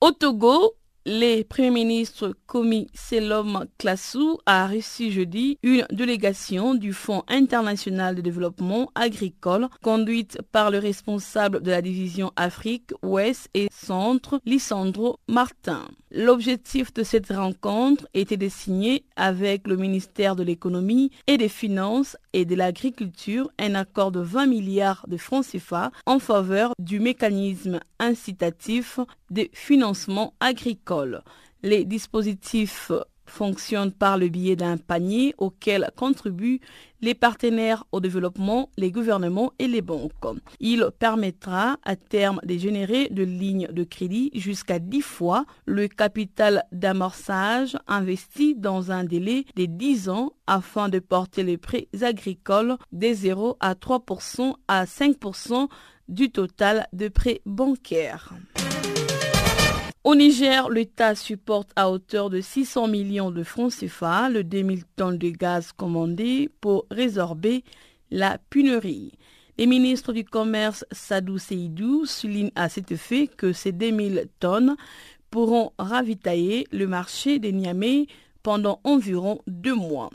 [0.00, 0.74] Au Togo,
[1.10, 8.20] le Premier ministre Komi Selom Klassou a reçu jeudi une délégation du Fonds international de
[8.20, 15.88] développement agricole conduite par le responsable de la division Afrique, Ouest et Centre, Lisandro Martin.
[16.10, 22.16] L'objectif de cette rencontre était de signer avec le ministère de l'économie et des finances
[22.38, 27.80] et de l'agriculture un accord de 20 milliards de francs CFA en faveur du mécanisme
[27.98, 31.22] incitatif de financement agricole.
[31.62, 32.92] Les dispositifs
[33.28, 36.60] fonctionnent par le biais d'un panier auquel contribuent
[37.00, 40.12] les partenaires au développement, les gouvernements et les banques.
[40.58, 46.64] Il permettra à terme de générer de lignes de crédit jusqu'à 10 fois le capital
[46.72, 53.12] d'amorçage investi dans un délai de 10 ans afin de porter les prêts agricoles de
[53.12, 55.68] 0 à 3% à 5%
[56.08, 58.32] du total de prêts bancaires.
[60.08, 65.18] Au Niger, l'État supporte à hauteur de 600 millions de francs CFA le 2000 tonnes
[65.18, 67.62] de gaz commandé pour résorber
[68.10, 69.12] la pénurie.
[69.58, 74.76] Les ministres du Commerce Sadou Seydou soulignent à cet effet que ces 2000 tonnes
[75.30, 78.06] pourront ravitailler le marché des Niamey
[78.42, 80.08] pendant environ deux mois.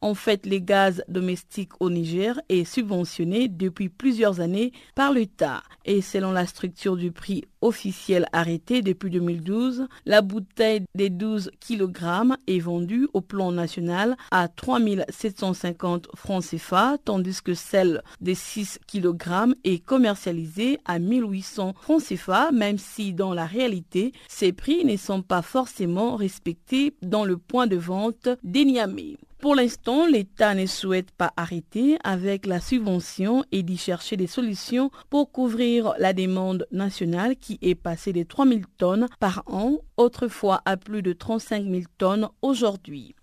[0.00, 5.62] En fait, les gaz domestiques au Niger est subventionné depuis plusieurs années par l'État.
[5.84, 12.34] Et selon la structure du prix officiel arrêté depuis 2012, la bouteille des 12 kg
[12.46, 18.78] est vendue au plan national à 3 750 francs CFA, tandis que celle des 6
[18.86, 24.96] kg est commercialisée à 1800 francs CFA, même si dans la réalité, ces prix ne
[24.96, 29.16] sont pas forcément respectés dans le point de vente des Niamey.
[29.40, 34.90] Pour l'instant, l'État ne souhaite pas arrêter avec la subvention et d'y chercher des solutions
[35.10, 40.60] pour couvrir la demande nationale qui est passée de 3 000 tonnes par an, autrefois
[40.64, 43.14] à plus de 35 000 tonnes aujourd'hui.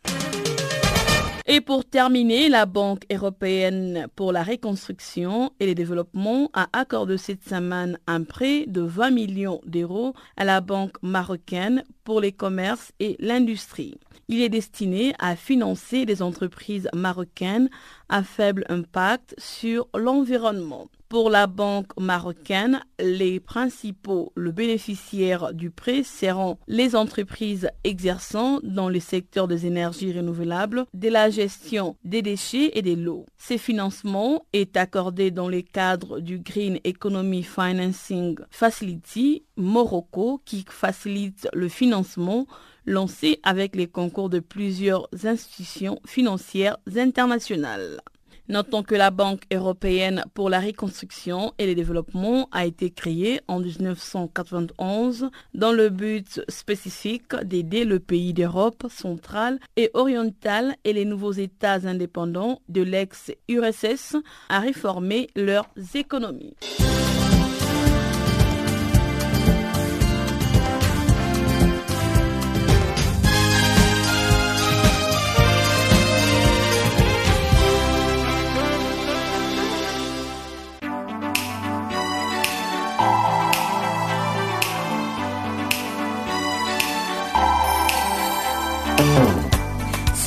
[1.47, 7.47] Et pour terminer, la Banque européenne pour la reconstruction et le développement a accordé cette
[7.47, 13.15] semaine un prêt de 20 millions d'euros à la Banque marocaine pour les commerces et
[13.19, 13.95] l'industrie.
[14.27, 17.69] Il est destiné à financer des entreprises marocaines
[18.09, 20.87] à faible impact sur l'environnement.
[21.09, 28.99] Pour la banque marocaine, les principaux bénéficiaires du prêt seront les entreprises exerçant dans le
[28.99, 33.27] secteur des énergies renouvelables, de la gestion des déchets et des lots.
[33.37, 41.47] Ces financements est accordé dans le cadre du Green Economy Financing Facility Morocco qui facilite
[41.53, 42.47] le financement
[42.85, 48.01] lancé avec les concours de plusieurs institutions financières internationales.
[48.47, 53.59] Notons que la Banque européenne pour la reconstruction et le développement a été créée en
[53.59, 61.31] 1991 dans le but spécifique d'aider le pays d'Europe centrale et orientale et les nouveaux
[61.31, 64.17] États indépendants de l'ex-URSS
[64.49, 66.55] à réformer leurs économies.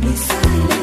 [0.00, 0.79] Be silent.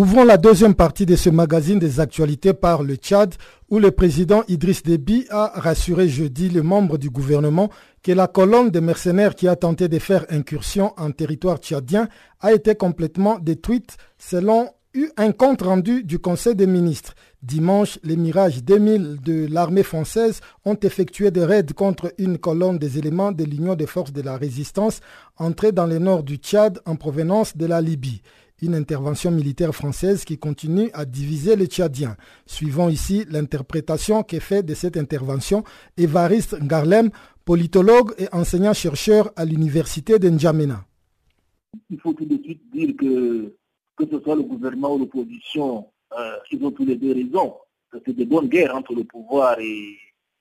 [0.00, 3.34] Ouvrons la deuxième partie de ce magazine des actualités par le Tchad,
[3.68, 7.68] où le président Idriss Déby a rassuré jeudi les membres du gouvernement
[8.04, 12.52] que la colonne de mercenaires qui a tenté de faire incursion en territoire tchadien a
[12.52, 14.68] été complètement détruite selon
[15.16, 17.14] un compte rendu du Conseil des ministres.
[17.42, 22.98] Dimanche, les Mirages 2000 de l'armée française ont effectué des raids contre une colonne des
[22.98, 25.00] éléments de l'Union des forces de la résistance
[25.38, 28.22] entrée dans le nord du Tchad en provenance de la Libye
[28.62, 32.16] une intervention militaire française qui continue à diviser les Tchadiens.
[32.46, 35.64] Suivons ici l'interprétation qu'est faite de cette intervention
[35.96, 37.10] Évariste Ngarlem,
[37.44, 40.84] politologue et enseignant-chercheur à l'université de N'Djamena.
[41.90, 43.54] Il faut tout de suite dire que
[43.98, 47.54] que ce soit le gouvernement ou l'opposition, euh, ils ont tous les deux raison.
[48.06, 49.96] C'est des bonnes guerres entre le pouvoir et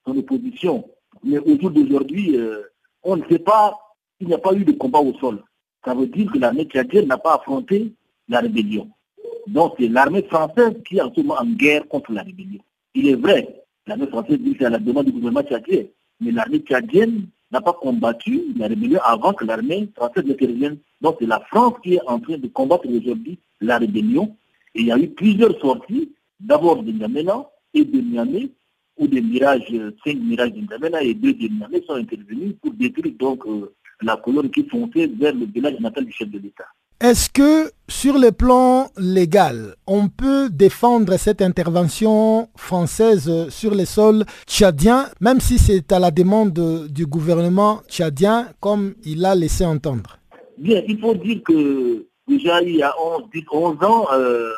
[0.05, 0.87] son opposition.
[1.23, 2.61] Mais au jour d'aujourd'hui, euh,
[3.03, 3.75] on ne sait pas,
[4.19, 5.43] il n'y a pas eu de combat au sol.
[5.83, 7.93] Ça veut dire que l'armée tchadienne n'a pas affronté
[8.29, 8.89] la rébellion.
[9.47, 12.59] Donc c'est l'armée française qui est moment en guerre contre la rébellion.
[12.93, 15.83] Il est vrai, l'armée française dit que c'est à la demande du gouvernement tchadien,
[16.19, 20.77] mais l'armée tchadienne n'a pas combattu la rébellion avant que l'armée française n'intervienne.
[21.01, 24.35] Donc c'est la France qui est en train de combattre aujourd'hui la rébellion.
[24.75, 28.49] Et il y a eu plusieurs sorties, d'abord de N'Djamena et de Niamey,
[28.97, 29.63] où des mirages,
[30.03, 34.17] cinq mirages de N'Djamena et deux de Niamey sont intervenus pour détruire donc euh, la
[34.17, 36.65] colonne qui fonçait vers le village natal du chef de l'État.
[36.99, 44.25] Est-ce que sur le plan légal, on peut défendre cette intervention française sur les sols
[44.47, 50.17] tchadiens, même si c'est à la demande du gouvernement tchadien, comme il a laissé entendre?
[50.57, 52.91] Bien, il faut dire que déjà il y a
[53.51, 54.49] 11, ans, euh,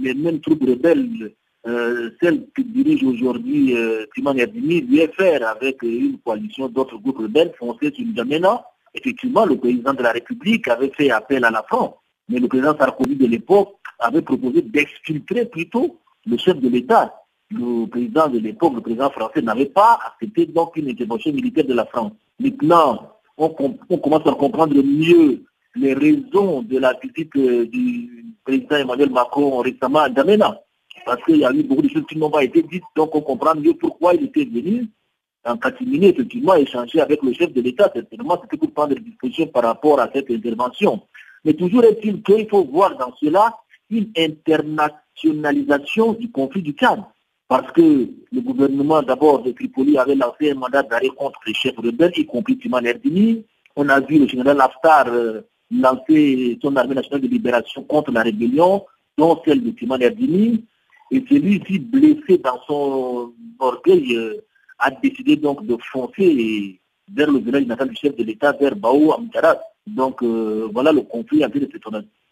[0.00, 1.34] les mêmes troupes rebelles,
[1.66, 7.92] euh, celles qui dirigent aujourd'hui euh, Timan l'UFR avec une coalition d'autres groupes rebelles, foncé
[7.94, 8.64] sur N'Djamena,
[8.96, 11.94] effectivement, le président de la République avait fait appel à la France,
[12.28, 17.14] mais le président Sarkozy de l'époque avait proposé d'exfiltrer plutôt le chef de l'État.
[17.50, 21.74] Le président de l'époque, le président français, n'avait pas accepté donc une intervention militaire de
[21.74, 22.12] la France.
[22.40, 25.44] Maintenant, on, commence à comprendre mieux
[25.76, 30.58] les raisons de la visite euh, du président Emmanuel Macron récemment à Damena.
[31.04, 33.20] Parce qu'il y a eu beaucoup de choses qui n'ont pas été dites, donc on
[33.20, 34.88] comprend mieux pourquoi il était venu
[35.46, 39.46] en catimini, effectivement, échanger avec le chef de l'État, certainement, c'était pour prendre des dispositions
[39.46, 41.02] par rapport à cette intervention.
[41.44, 43.54] Mais toujours est-il qu'il faut voir dans cela
[43.90, 47.00] une internationalisation du conflit du Tchad.
[47.48, 51.76] Parce que le gouvernement d'abord de Tripoli avait lancé un mandat d'arrêt contre les chefs
[51.76, 53.44] rebelles, y compris Timan Erdini.
[53.76, 58.22] On a vu le général Haftar euh, lancer son armée nationale de libération contre la
[58.22, 58.84] rébellion,
[59.16, 60.64] dont celle de Timan Erdini.
[61.12, 64.40] Et celui-ci blessé dans son orgueil euh,
[64.78, 66.80] a décidé donc de foncer
[67.12, 69.60] vers le village natal du chef de l'État, vers Baou Amkarat.
[69.86, 71.68] Donc euh, voilà le conflit a été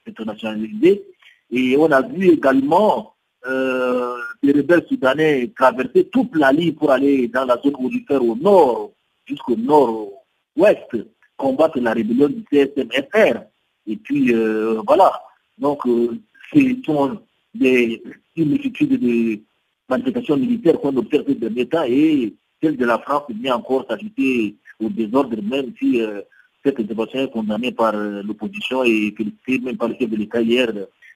[0.07, 1.03] internationalisé.
[1.51, 3.15] Et on a vu également
[3.47, 8.35] euh, les rebelles soudanais traverser toute la ligne pour aller dans la zone aurifère au
[8.35, 8.93] nord,
[9.27, 10.97] jusqu'au nord-ouest,
[11.37, 13.43] combattre la rébellion du CSMFR.
[13.87, 15.13] Et puis euh, voilà.
[15.59, 16.19] Donc euh,
[16.53, 17.21] ce sont
[17.55, 18.01] une
[18.37, 19.41] multitude de
[19.89, 24.89] manifestations militaires qu'on observe de l'État et celle de la France vient encore s'ajouter au
[24.89, 26.23] désordre, même si euh,
[26.65, 30.41] cette intervention est condamnée par euh, l'opposition et félicitée même par le chef de l'État
[30.41, 30.73] hier,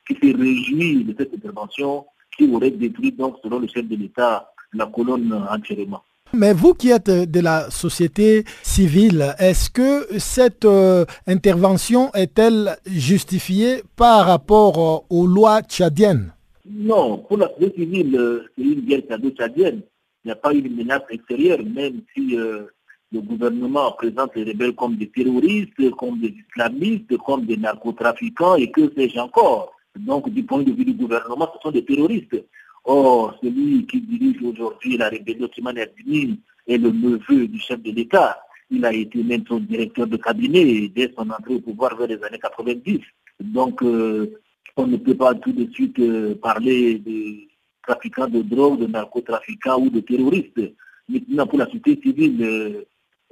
[0.07, 2.05] qui s'est réjoui de cette intervention
[2.37, 6.03] qui aurait détruit, donc, selon le chef de l'État, la colonne entièrement.
[6.35, 13.83] Mais vous qui êtes de la société civile, est-ce que cette euh, intervention est-elle justifiée
[13.97, 16.33] par rapport aux lois tchadiennes?
[16.71, 19.03] Non, pour la société civile, euh, c'est une guerre
[19.37, 19.83] tchadienne.
[20.25, 22.67] Il n'y a pas eu de menace extérieure, même si euh,
[23.13, 28.71] le gouvernement présente les rebelles comme des terroristes, comme des islamistes, comme des narcotrafiquants et
[28.71, 29.73] que sais-je encore.
[29.97, 32.37] Donc, du point de vue du gouvernement, ce sont des terroristes.
[32.85, 38.39] Or, celui qui dirige aujourd'hui la rébellion Timane est le neveu du chef de l'État.
[38.71, 42.23] Il a été même son directeur de cabinet dès son entrée au pouvoir vers les
[42.23, 43.01] années 90.
[43.41, 44.39] Donc, euh,
[44.81, 47.49] On ne peut pas tout de suite euh, parler des
[47.85, 50.61] trafiquants de drogue, de narcotrafiquants ou de terroristes.
[51.09, 52.85] Maintenant, pour la société civile, euh,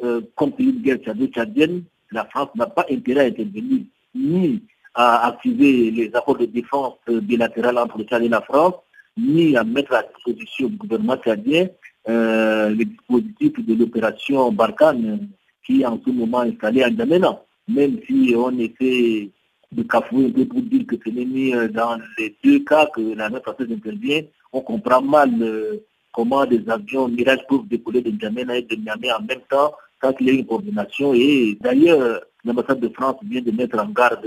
[0.03, 3.82] euh, comme pays de guerre tchadienne, la France n'a pas intérêt à intervenir
[4.12, 4.61] ni
[4.92, 8.74] à activer les accords de défense bilatérales entre le Tchad et la France,
[9.16, 11.68] ni à mettre à disposition du gouvernement tchadien
[12.09, 15.28] les dispositifs de l'opération Barkhane
[15.64, 17.42] qui est en ce moment installée à N'Djamena.
[17.68, 19.30] Même si on essaie
[19.72, 23.00] de cafouiller un peu pour dire que ce n'est ni dans les deux cas que
[23.14, 25.76] la main française intervient, on comprend mal euh,
[26.12, 30.12] comment des avions Mirage peuvent décoller de N'Djamena et de Niamey en même temps sans
[30.12, 31.14] qu'il y ait une coordination.
[31.14, 34.26] Et d'ailleurs, l'ambassade de France vient de mettre en garde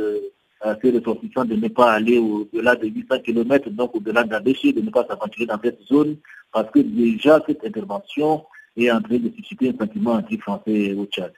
[0.81, 4.89] ses ressortissants de ne pas aller au-delà de 800 km, donc au-delà d'Abéché, de ne
[4.89, 6.17] pas s'aventurer dans cette zone,
[6.51, 8.43] parce que déjà cette intervention
[8.75, 11.31] est en train de susciter un sentiment anti-français au Tchad.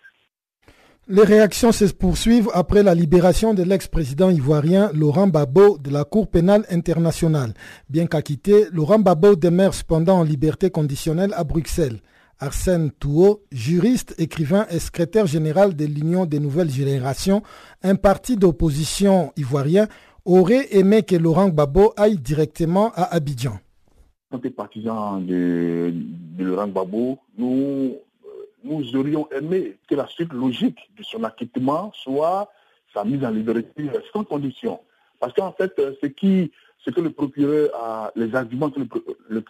[1.08, 6.28] Les réactions se poursuivent après la libération de l'ex-président ivoirien Laurent Gbagbo de la Cour
[6.28, 7.54] pénale internationale.
[7.90, 12.02] Bien qu'acquitté, Laurent Gbagbo demeure cependant en liberté conditionnelle à Bruxelles.
[12.40, 17.42] Arsène Touot, juriste, écrivain et secrétaire général de l'Union des nouvelles générations,
[17.82, 19.88] un parti d'opposition ivoirien,
[20.24, 23.60] aurait aimé que Laurent Gbagbo aille directement à Abidjan.
[26.38, 26.72] Laurent
[27.38, 27.96] nous,
[28.64, 32.52] nous aurions aimé que la suite logique de son acquittement soit
[32.94, 34.80] sa mise en liberté sans condition.
[35.20, 38.82] Parce qu'en fait, ce, qui, ce que le procureur a, les arguments que
[39.30, 39.44] le,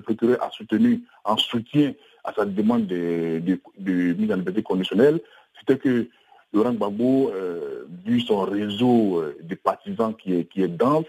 [0.00, 1.92] procureur a soutenu en soutien
[2.24, 5.20] à sa demande de, mise en liberté conditionnelle,
[5.58, 6.08] c'était que
[6.52, 11.06] Laurent Gbagbo, euh, vu son réseau euh, de partisans qui est, qui est dense,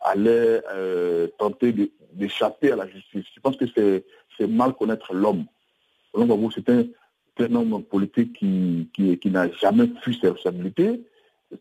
[0.00, 3.26] allait euh, tenter d'échapper à la justice.
[3.34, 5.44] Je pense que c'est mal connaître l'homme.
[6.14, 11.02] Gbagbo, c'est un, homme politique qui, qui, n'a jamais fui ses responsabilités.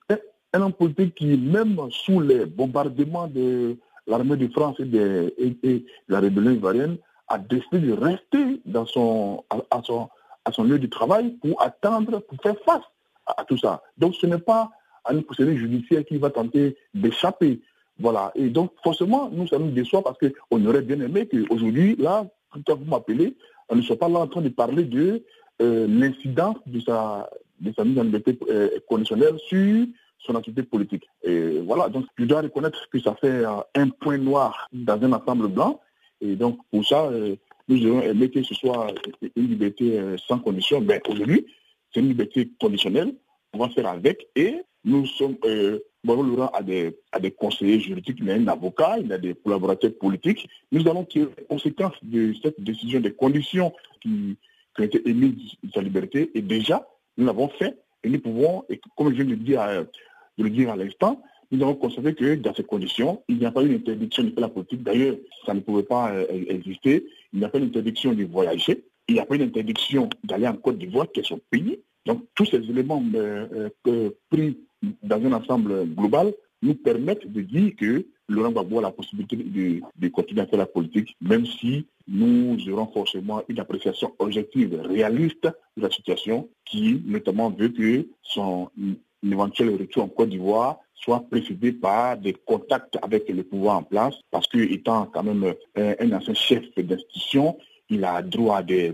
[0.10, 0.22] C'est
[0.54, 3.78] un homme politique qui, même sous les bombardements de
[4.08, 6.98] l'armée de France et de, la rébellion ivoirienne,
[7.28, 10.10] a décidé de rester dans son, à, son,
[10.46, 12.84] à son lieu de travail pour attendre, pour faire face
[13.26, 13.84] à, tout ça.
[13.98, 14.72] Donc ce n'est pas
[15.06, 17.62] à une procédure judiciaire qui va tenter d'échapper.
[18.00, 18.32] Voilà.
[18.36, 22.26] Et donc forcément, nous, ça nous déçoit parce qu'on aurait bien aimé qu'aujourd'hui, là,
[22.66, 23.36] quand vous m'appelez,
[23.70, 25.24] on ne soit pas là en train de parler de
[25.62, 29.86] euh, l'incidence de sa, de sa mise en liberté euh, conditionnelle sur
[30.20, 31.08] son activité politique.
[31.24, 35.14] Et voilà, donc je dois reconnaître que ça fait euh, un point noir dans un
[35.14, 35.80] ensemble blanc.
[36.22, 37.10] Et donc, pour ça,
[37.70, 38.88] nous aurions aimé que ce soit
[39.38, 39.98] une liberté
[40.28, 40.82] sans condition.
[40.82, 41.46] Mais aujourd'hui,
[41.94, 43.16] c'est une liberté conditionnelle.
[43.54, 44.28] On va faire avec.
[44.36, 45.38] Et nous sommes,
[46.08, 49.92] euh, Laurent a des, a des conseillers juridiques, a un avocat, il a des collaborateurs
[50.00, 50.48] politiques.
[50.72, 54.38] Nous allons tirer les conséquences de cette décision, des conditions qui,
[54.78, 56.32] ont été émises de sa liberté.
[56.36, 56.88] Et déjà,
[57.18, 57.78] nous l'avons fait.
[58.04, 59.62] Et nous pouvons, et comme je viens de, dire,
[60.38, 61.22] de le dire à l'instant,
[61.52, 64.30] nous avons constaté que dans ces conditions, il n'y a pas eu une interdiction de
[64.30, 64.84] faire la politique.
[64.84, 67.06] D'ailleurs, ça ne pouvait pas euh, exister.
[67.34, 68.84] Il n'y a pas une interdiction de voyager.
[69.08, 71.80] Il n'y a pas une interdiction d'aller en Côte d'Ivoire, qui est son pays.
[72.06, 74.58] Donc, tous ces éléments euh, euh, pris
[75.04, 80.08] dans un ensemble global nous permettent de dire que Laurent Gbagbo a la possibilité de,
[80.10, 85.82] continuer à faire la politique, même si nous aurons forcément une appréciation objective, réaliste de
[85.82, 88.70] la situation, qui notamment veut que son
[89.24, 94.16] éventuel retour en Côte d'Ivoire soit précédé par des contacts avec le pouvoir en place,
[94.32, 97.58] parce que étant quand même un, ancien chef d'institution,
[97.90, 98.94] il a droit à des,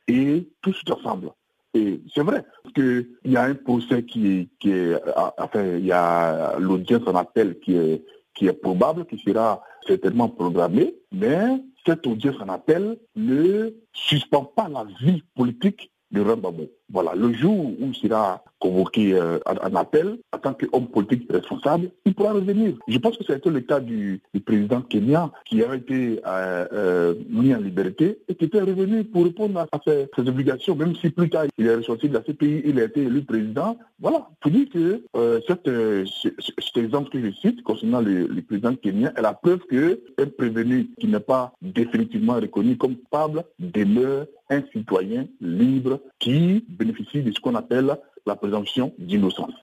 [0.08, 1.32] et tout ce ensemble.
[1.74, 2.44] Et c'est vrai
[2.76, 4.96] qu'il y a un procès qui est,
[5.38, 8.04] enfin, il y a l'audience en appel qui est,
[8.34, 14.68] qui est probable, qui sera certainement programmée, mais cette audience en appel ne suspend pas
[14.68, 16.70] la vie politique de Rambabo.
[16.94, 21.89] Voilà, le jour où il sera convoqué euh, un appel, en tant qu'homme politique responsable,
[22.06, 22.74] il pourra revenir.
[22.88, 27.54] Je pense que c'était le cas du, président Kenya qui a été euh, euh, mis
[27.54, 31.46] en liberté et qui était revenu pour répondre à, ses, obligations, même si plus tard
[31.58, 33.78] il est ressorti de la CPI, il a été élu président.
[34.00, 35.04] Voilà, pour dire que
[35.48, 41.08] cet exemple que je cite concernant le, président Kenya est la preuve qu'un prévenu qui
[41.08, 47.56] n'est pas définitivement reconnu comme coupable demeure un citoyen libre qui bénéficie de ce qu'on
[47.56, 49.54] appelle la présomption d'innocence.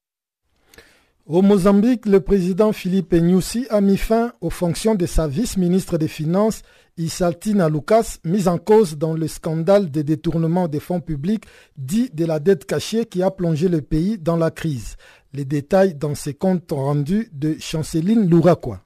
[1.27, 6.09] Au Mozambique, le président Philippe Nyusi a mis fin aux fonctions de sa vice-ministre des
[6.09, 6.63] Finances,
[6.97, 11.45] Isaltina Lucas, mise en cause dans le scandale des détournements des fonds publics
[11.77, 14.97] dit de la dette cachée qui a plongé le pays dans la crise.
[15.35, 18.81] Les détails dans ces comptes rendus de Chanceline Louraquois.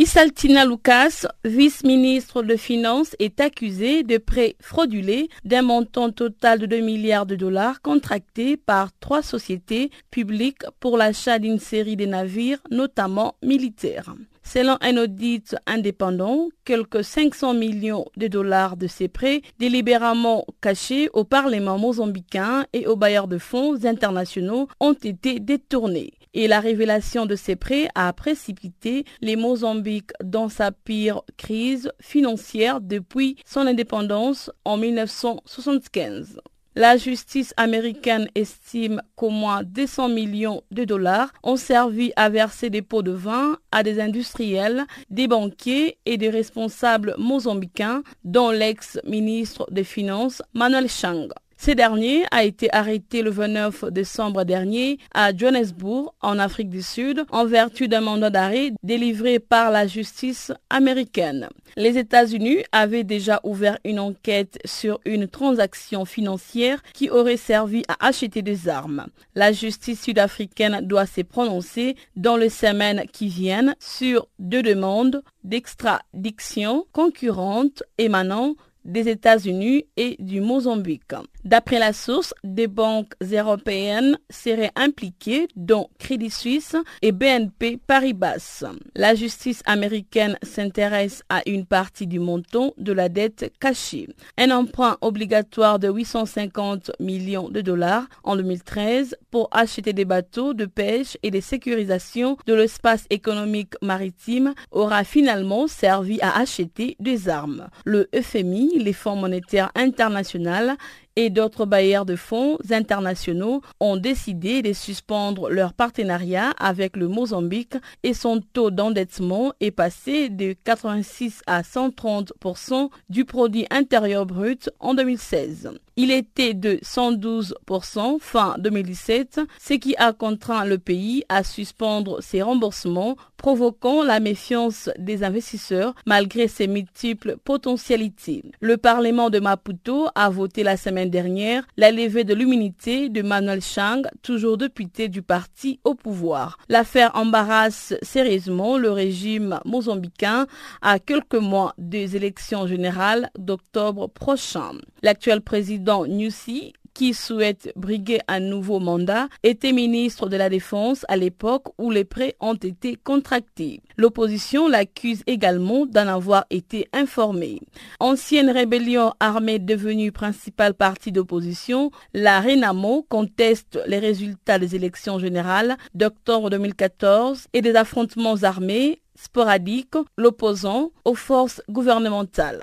[0.00, 6.80] Isaltina Lucas, vice-ministre de Finances, est accusée de prêts fraudulés d'un montant total de 2
[6.80, 13.34] milliards de dollars contractés par trois sociétés publiques pour l'achat d'une série de navires, notamment
[13.42, 14.14] militaires.
[14.42, 21.24] Selon un audit indépendant, quelques 500 millions de dollars de ces prêts délibérément cachés au
[21.24, 26.14] Parlement mozambicain et aux bailleurs de fonds internationaux ont été détournés.
[26.32, 32.80] Et la révélation de ces prêts a précipité les Mozambiques dans sa pire crise financière
[32.80, 36.40] depuis son indépendance en 1975.
[36.76, 42.80] La justice américaine estime qu'au moins 200 millions de dollars ont servi à verser des
[42.80, 49.82] pots de vin à des industriels, des banquiers et des responsables mozambicains, dont l'ex-ministre des
[49.82, 51.26] Finances Manuel Chang.
[51.62, 57.26] Ce dernier a été arrêté le 29 décembre dernier à Johannesburg, en Afrique du Sud,
[57.30, 61.50] en vertu d'un mandat d'arrêt délivré par la justice américaine.
[61.76, 68.06] Les États-Unis avaient déjà ouvert une enquête sur une transaction financière qui aurait servi à
[68.06, 69.08] acheter des armes.
[69.34, 76.86] La justice sud-africaine doit se prononcer dans les semaines qui viennent sur deux demandes d'extradiction
[76.92, 78.54] concurrentes émanant
[78.84, 81.14] des États-Unis et du Mozambique.
[81.44, 88.64] D'après la source, des banques européennes seraient impliquées, dont Crédit Suisse et BNP Paribas.
[88.94, 94.08] La justice américaine s'intéresse à une partie du montant de la dette cachée.
[94.36, 100.66] Un emprunt obligatoire de 850 millions de dollars en 2013 pour acheter des bateaux de
[100.66, 107.68] pêche et des sécurisations de l'espace économique maritime aura finalement servi à acheter des armes.
[107.84, 110.76] Le FMI, les Fonds monétaires internationaux
[111.20, 117.74] et d'autres bailleurs de fonds internationaux ont décidé de suspendre leur partenariat avec le Mozambique
[118.02, 124.94] et son taux d'endettement est passé de 86 à 130% du produit intérieur brut en
[124.94, 125.70] 2016.
[125.96, 132.40] Il était de 112% fin 2017, ce qui a contraint le pays à suspendre ses
[132.40, 138.42] remboursements, provoquant la méfiance des investisseurs malgré ses multiples potentialités.
[138.60, 143.60] Le Parlement de Maputo a voté la semaine dernière la levée de l'immunité de Manuel
[143.60, 146.58] Chang, toujours député du parti au pouvoir.
[146.68, 150.46] L'affaire embarrasse sérieusement le régime mozambicain
[150.80, 154.72] à quelques mois des élections générales d'octobre prochain.
[155.02, 161.16] L'actuel président Nussi qui souhaite briguer un nouveau mandat, était ministre de la Défense à
[161.16, 163.80] l'époque où les prêts ont été contractés.
[163.96, 167.62] L'opposition l'accuse également d'en avoir été informée.
[168.00, 175.78] Ancienne rébellion armée devenue principal parti d'opposition, la Renamo conteste les résultats des élections générales
[175.94, 182.60] d'octobre 2014 et des affrontements armés sporadiques l'opposant aux forces gouvernementales.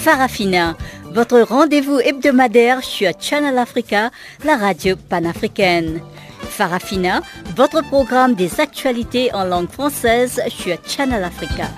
[0.00, 0.78] Farafina,
[1.12, 4.10] votre rendez-vous hebdomadaire sur Channel Africa,
[4.46, 6.00] la radio panafricaine.
[6.40, 7.20] Farafina,
[7.54, 11.68] votre programme des actualités en langue française sur Channel Africa.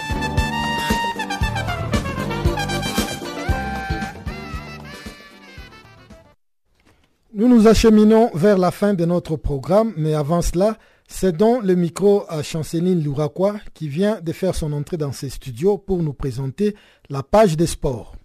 [7.35, 10.77] Nous nous acheminons vers la fin de notre programme, mais avant cela,
[11.12, 15.78] Cédons le micro à Chanceline Louraquois qui vient de faire son entrée dans ses studios
[15.78, 16.74] pour nous présenter
[17.10, 18.16] la page des sports.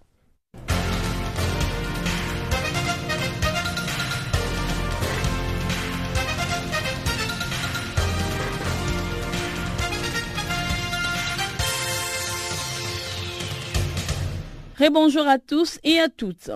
[14.76, 16.50] Rebonjour à tous et à toutes.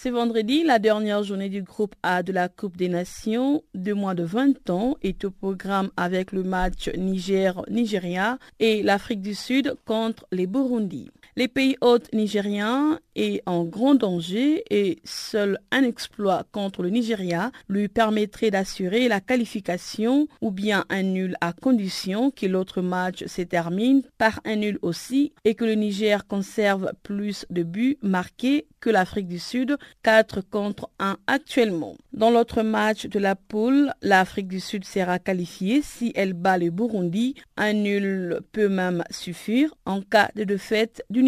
[0.00, 4.14] C'est vendredi, la dernière journée du groupe A de la Coupe des Nations de moins
[4.14, 10.24] de 20 ans est au programme avec le match Niger-Nigeria et l'Afrique du Sud contre
[10.30, 11.10] les Burundi.
[11.38, 17.52] Les pays hôtes nigériens est en grand danger et seul un exploit contre le Nigeria
[17.68, 23.42] lui permettrait d'assurer la qualification ou bien un nul à condition que l'autre match se
[23.42, 28.90] termine par un nul aussi et que le Niger conserve plus de buts marqués que
[28.90, 31.96] l'Afrique du Sud, 4 contre 1 actuellement.
[32.12, 36.70] Dans l'autre match de la poule, l'Afrique du Sud sera qualifiée si elle bat le
[36.70, 37.34] Burundi.
[37.56, 41.22] Un nul peut même suffire en cas de défaite du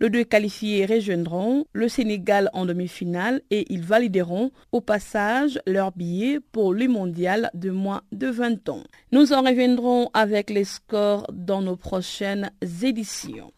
[0.00, 6.40] Les deux qualifiés rejoindront le Sénégal en demi-finale et ils valideront au passage leur billet
[6.52, 8.82] pour le mondial de moins de 20 ans.
[9.12, 12.50] Nous en reviendrons avec les scores dans nos prochaines
[12.82, 13.50] éditions.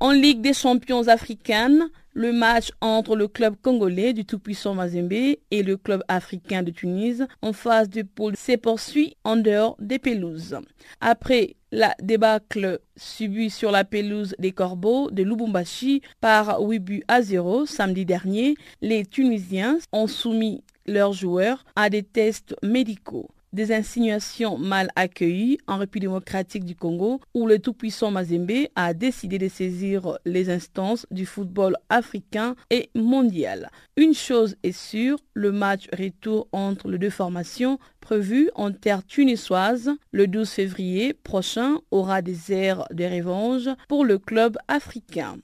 [0.00, 5.62] En Ligue des champions africaines, le match entre le club congolais du tout-puissant Mazembe et
[5.62, 10.58] le club africain de Tunis en phase de poule s'est poursuit en dehors des pelouses.
[11.00, 17.22] Après la débâcle subie sur la pelouse des Corbeaux de Lubumbashi par 8 buts à
[17.22, 24.58] 0 samedi dernier, les Tunisiens ont soumis leurs joueurs à des tests médicaux des insinuations
[24.58, 30.18] mal accueillies en République démocratique du Congo où le tout-puissant Mazembe a décidé de saisir
[30.24, 33.70] les instances du football africain et mondial.
[33.96, 39.90] Une chose est sûre, le match retour entre les deux formations prévu en terre tunisoise
[40.12, 45.38] le 12 février prochain aura des airs de revanche pour le club africain.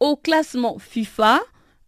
[0.00, 1.40] Au classement FIFA,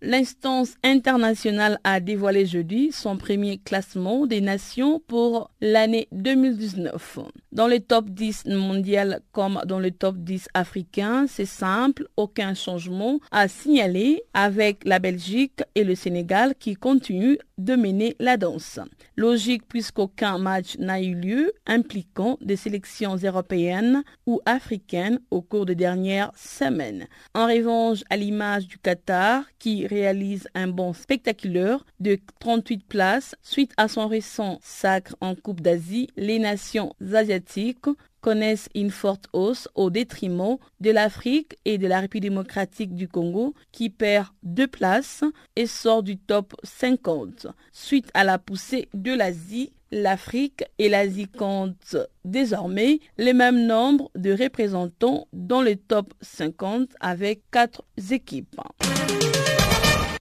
[0.02, 7.20] L'instance internationale a dévoilé jeudi son premier classement des nations pour l'année 2019.
[7.52, 13.20] Dans le top 10 mondial comme dans le top 10 africain, c'est simple, aucun changement
[13.30, 18.78] à signaler avec la Belgique et le Sénégal qui continuent de mener la danse.
[19.16, 25.74] Logique puisqu'aucun match n'a eu lieu impliquant des sélections européennes ou africaines au cours des
[25.74, 27.06] dernières semaines.
[27.34, 33.72] En revanche, à l'image du Qatar qui réalise un bon spectaculaire de 38 places suite
[33.76, 37.86] à son récent sacre en Coupe d'Asie, les nations asiatiques
[38.26, 43.54] connaissent une forte hausse au détriment de l'Afrique et de la République démocratique du Congo
[43.70, 45.22] qui perd deux places
[45.54, 47.46] et sort du top 50.
[47.70, 54.32] Suite à la poussée de l'Asie, l'Afrique et l'Asie comptent désormais le même nombre de
[54.32, 58.60] représentants dans le top 50 avec quatre équipes.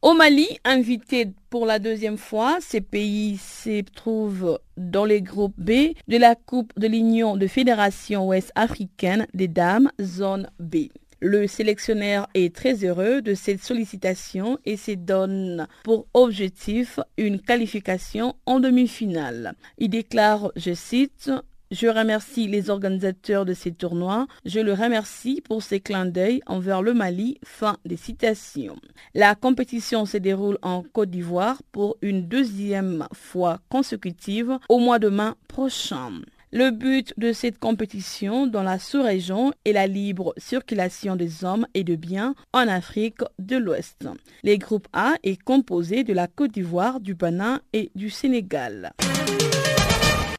[0.05, 5.95] Au Mali, invité pour la deuxième fois, ces pays se trouvent dans les groupes B
[6.07, 10.89] de la Coupe de l'Union de Fédération Ouest africaine des dames, zone B.
[11.21, 18.35] Le sélectionneur est très heureux de cette sollicitation et se donne pour objectif une qualification
[18.45, 19.55] en demi-finale.
[19.79, 21.31] Il déclare, je cite,
[21.71, 24.27] je remercie les organisateurs de ces tournois.
[24.45, 27.39] Je le remercie pour ses clins d'œil envers le Mali.
[27.43, 28.77] Fin des citations.
[29.13, 35.09] La compétition se déroule en Côte d'Ivoire pour une deuxième fois consécutive au mois de
[35.09, 36.11] mai prochain.
[36.51, 41.83] Le but de cette compétition dans la sous-région est la libre circulation des hommes et
[41.83, 44.07] de biens en Afrique de l'Ouest.
[44.43, 48.93] Les groupes A est composé de la Côte d'Ivoire, du Bénin et du Sénégal.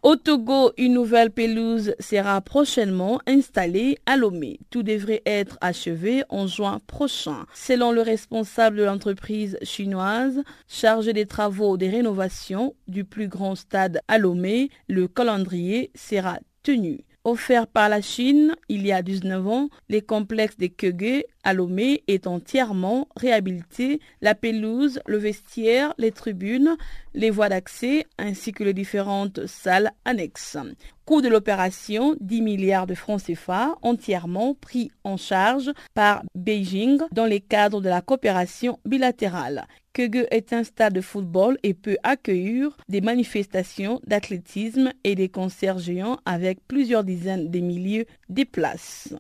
[0.07, 4.61] Au Togo, une nouvelle pelouse sera prochainement installée à Lomé.
[4.71, 7.45] Tout devrait être achevé en juin prochain.
[7.53, 14.01] Selon le responsable de l'entreprise chinoise chargée des travaux de rénovation du plus grand stade
[14.07, 17.01] à Lomé, le calendrier sera tenu.
[17.27, 22.05] Offert par la Chine il y a 19 ans, les complexes de Kege à Lomé
[22.07, 23.99] est entièrement réhabilité.
[24.21, 26.77] La pelouse, le vestiaire, les tribunes,
[27.15, 30.57] les voies d'accès ainsi que les différentes salles annexes.
[31.05, 37.27] Coût de l'opération 10 milliards de francs CFA entièrement pris en charge par Beijing dans
[37.27, 39.67] les cadres de la coopération bilatérale.
[39.97, 45.79] Kege est un stade de football et peut accueillir des manifestations d'athlétisme et des concerts
[45.79, 49.15] géants avec plusieurs dizaines de milliers de places.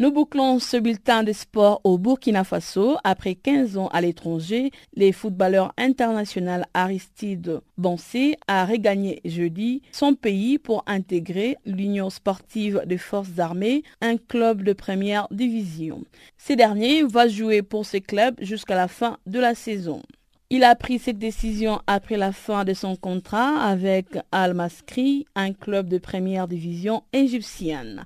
[0.00, 2.96] Nous bouclons ce bulletin de sport au Burkina Faso.
[3.04, 10.58] Après 15 ans à l'étranger, les footballeurs internationaux Aristide Bansé a regagné jeudi son pays
[10.58, 16.02] pour intégrer l'Union sportive des forces armées, un club de première division.
[16.38, 20.02] Ce dernier va jouer pour ce club jusqu'à la fin de la saison.
[20.50, 25.52] Il a pris cette décision après la fin de son contrat avec Al Masri, un
[25.52, 28.04] club de première division égyptienne.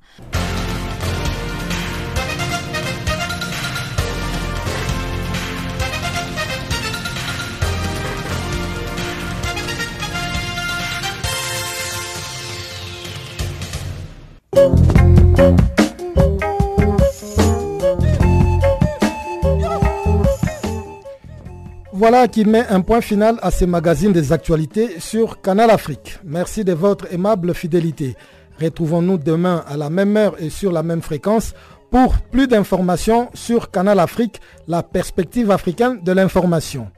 [21.92, 26.20] Voilà qui met un point final à ce magazine des actualités sur Canal Afrique.
[26.24, 28.16] Merci de votre aimable fidélité.
[28.62, 31.54] Retrouvons-nous demain à la même heure et sur la même fréquence
[31.90, 36.88] pour plus d'informations sur Canal Afrique, la perspective africaine de l'information.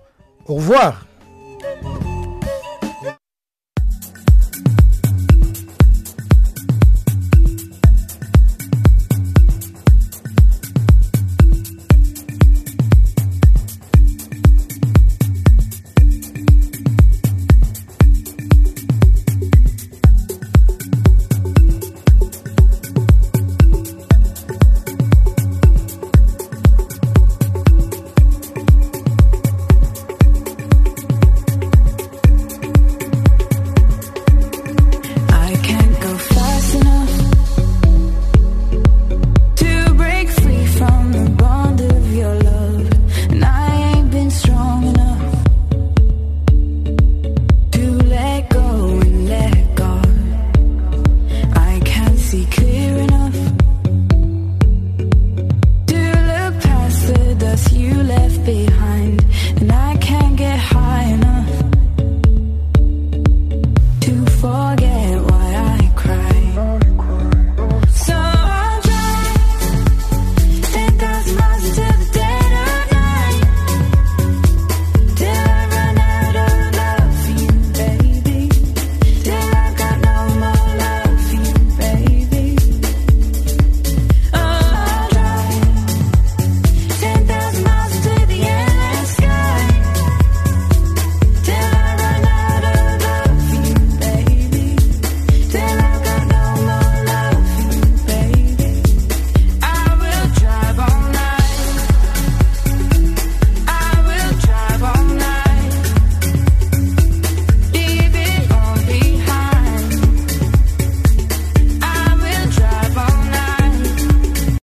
[0.47, 1.07] Au revoir.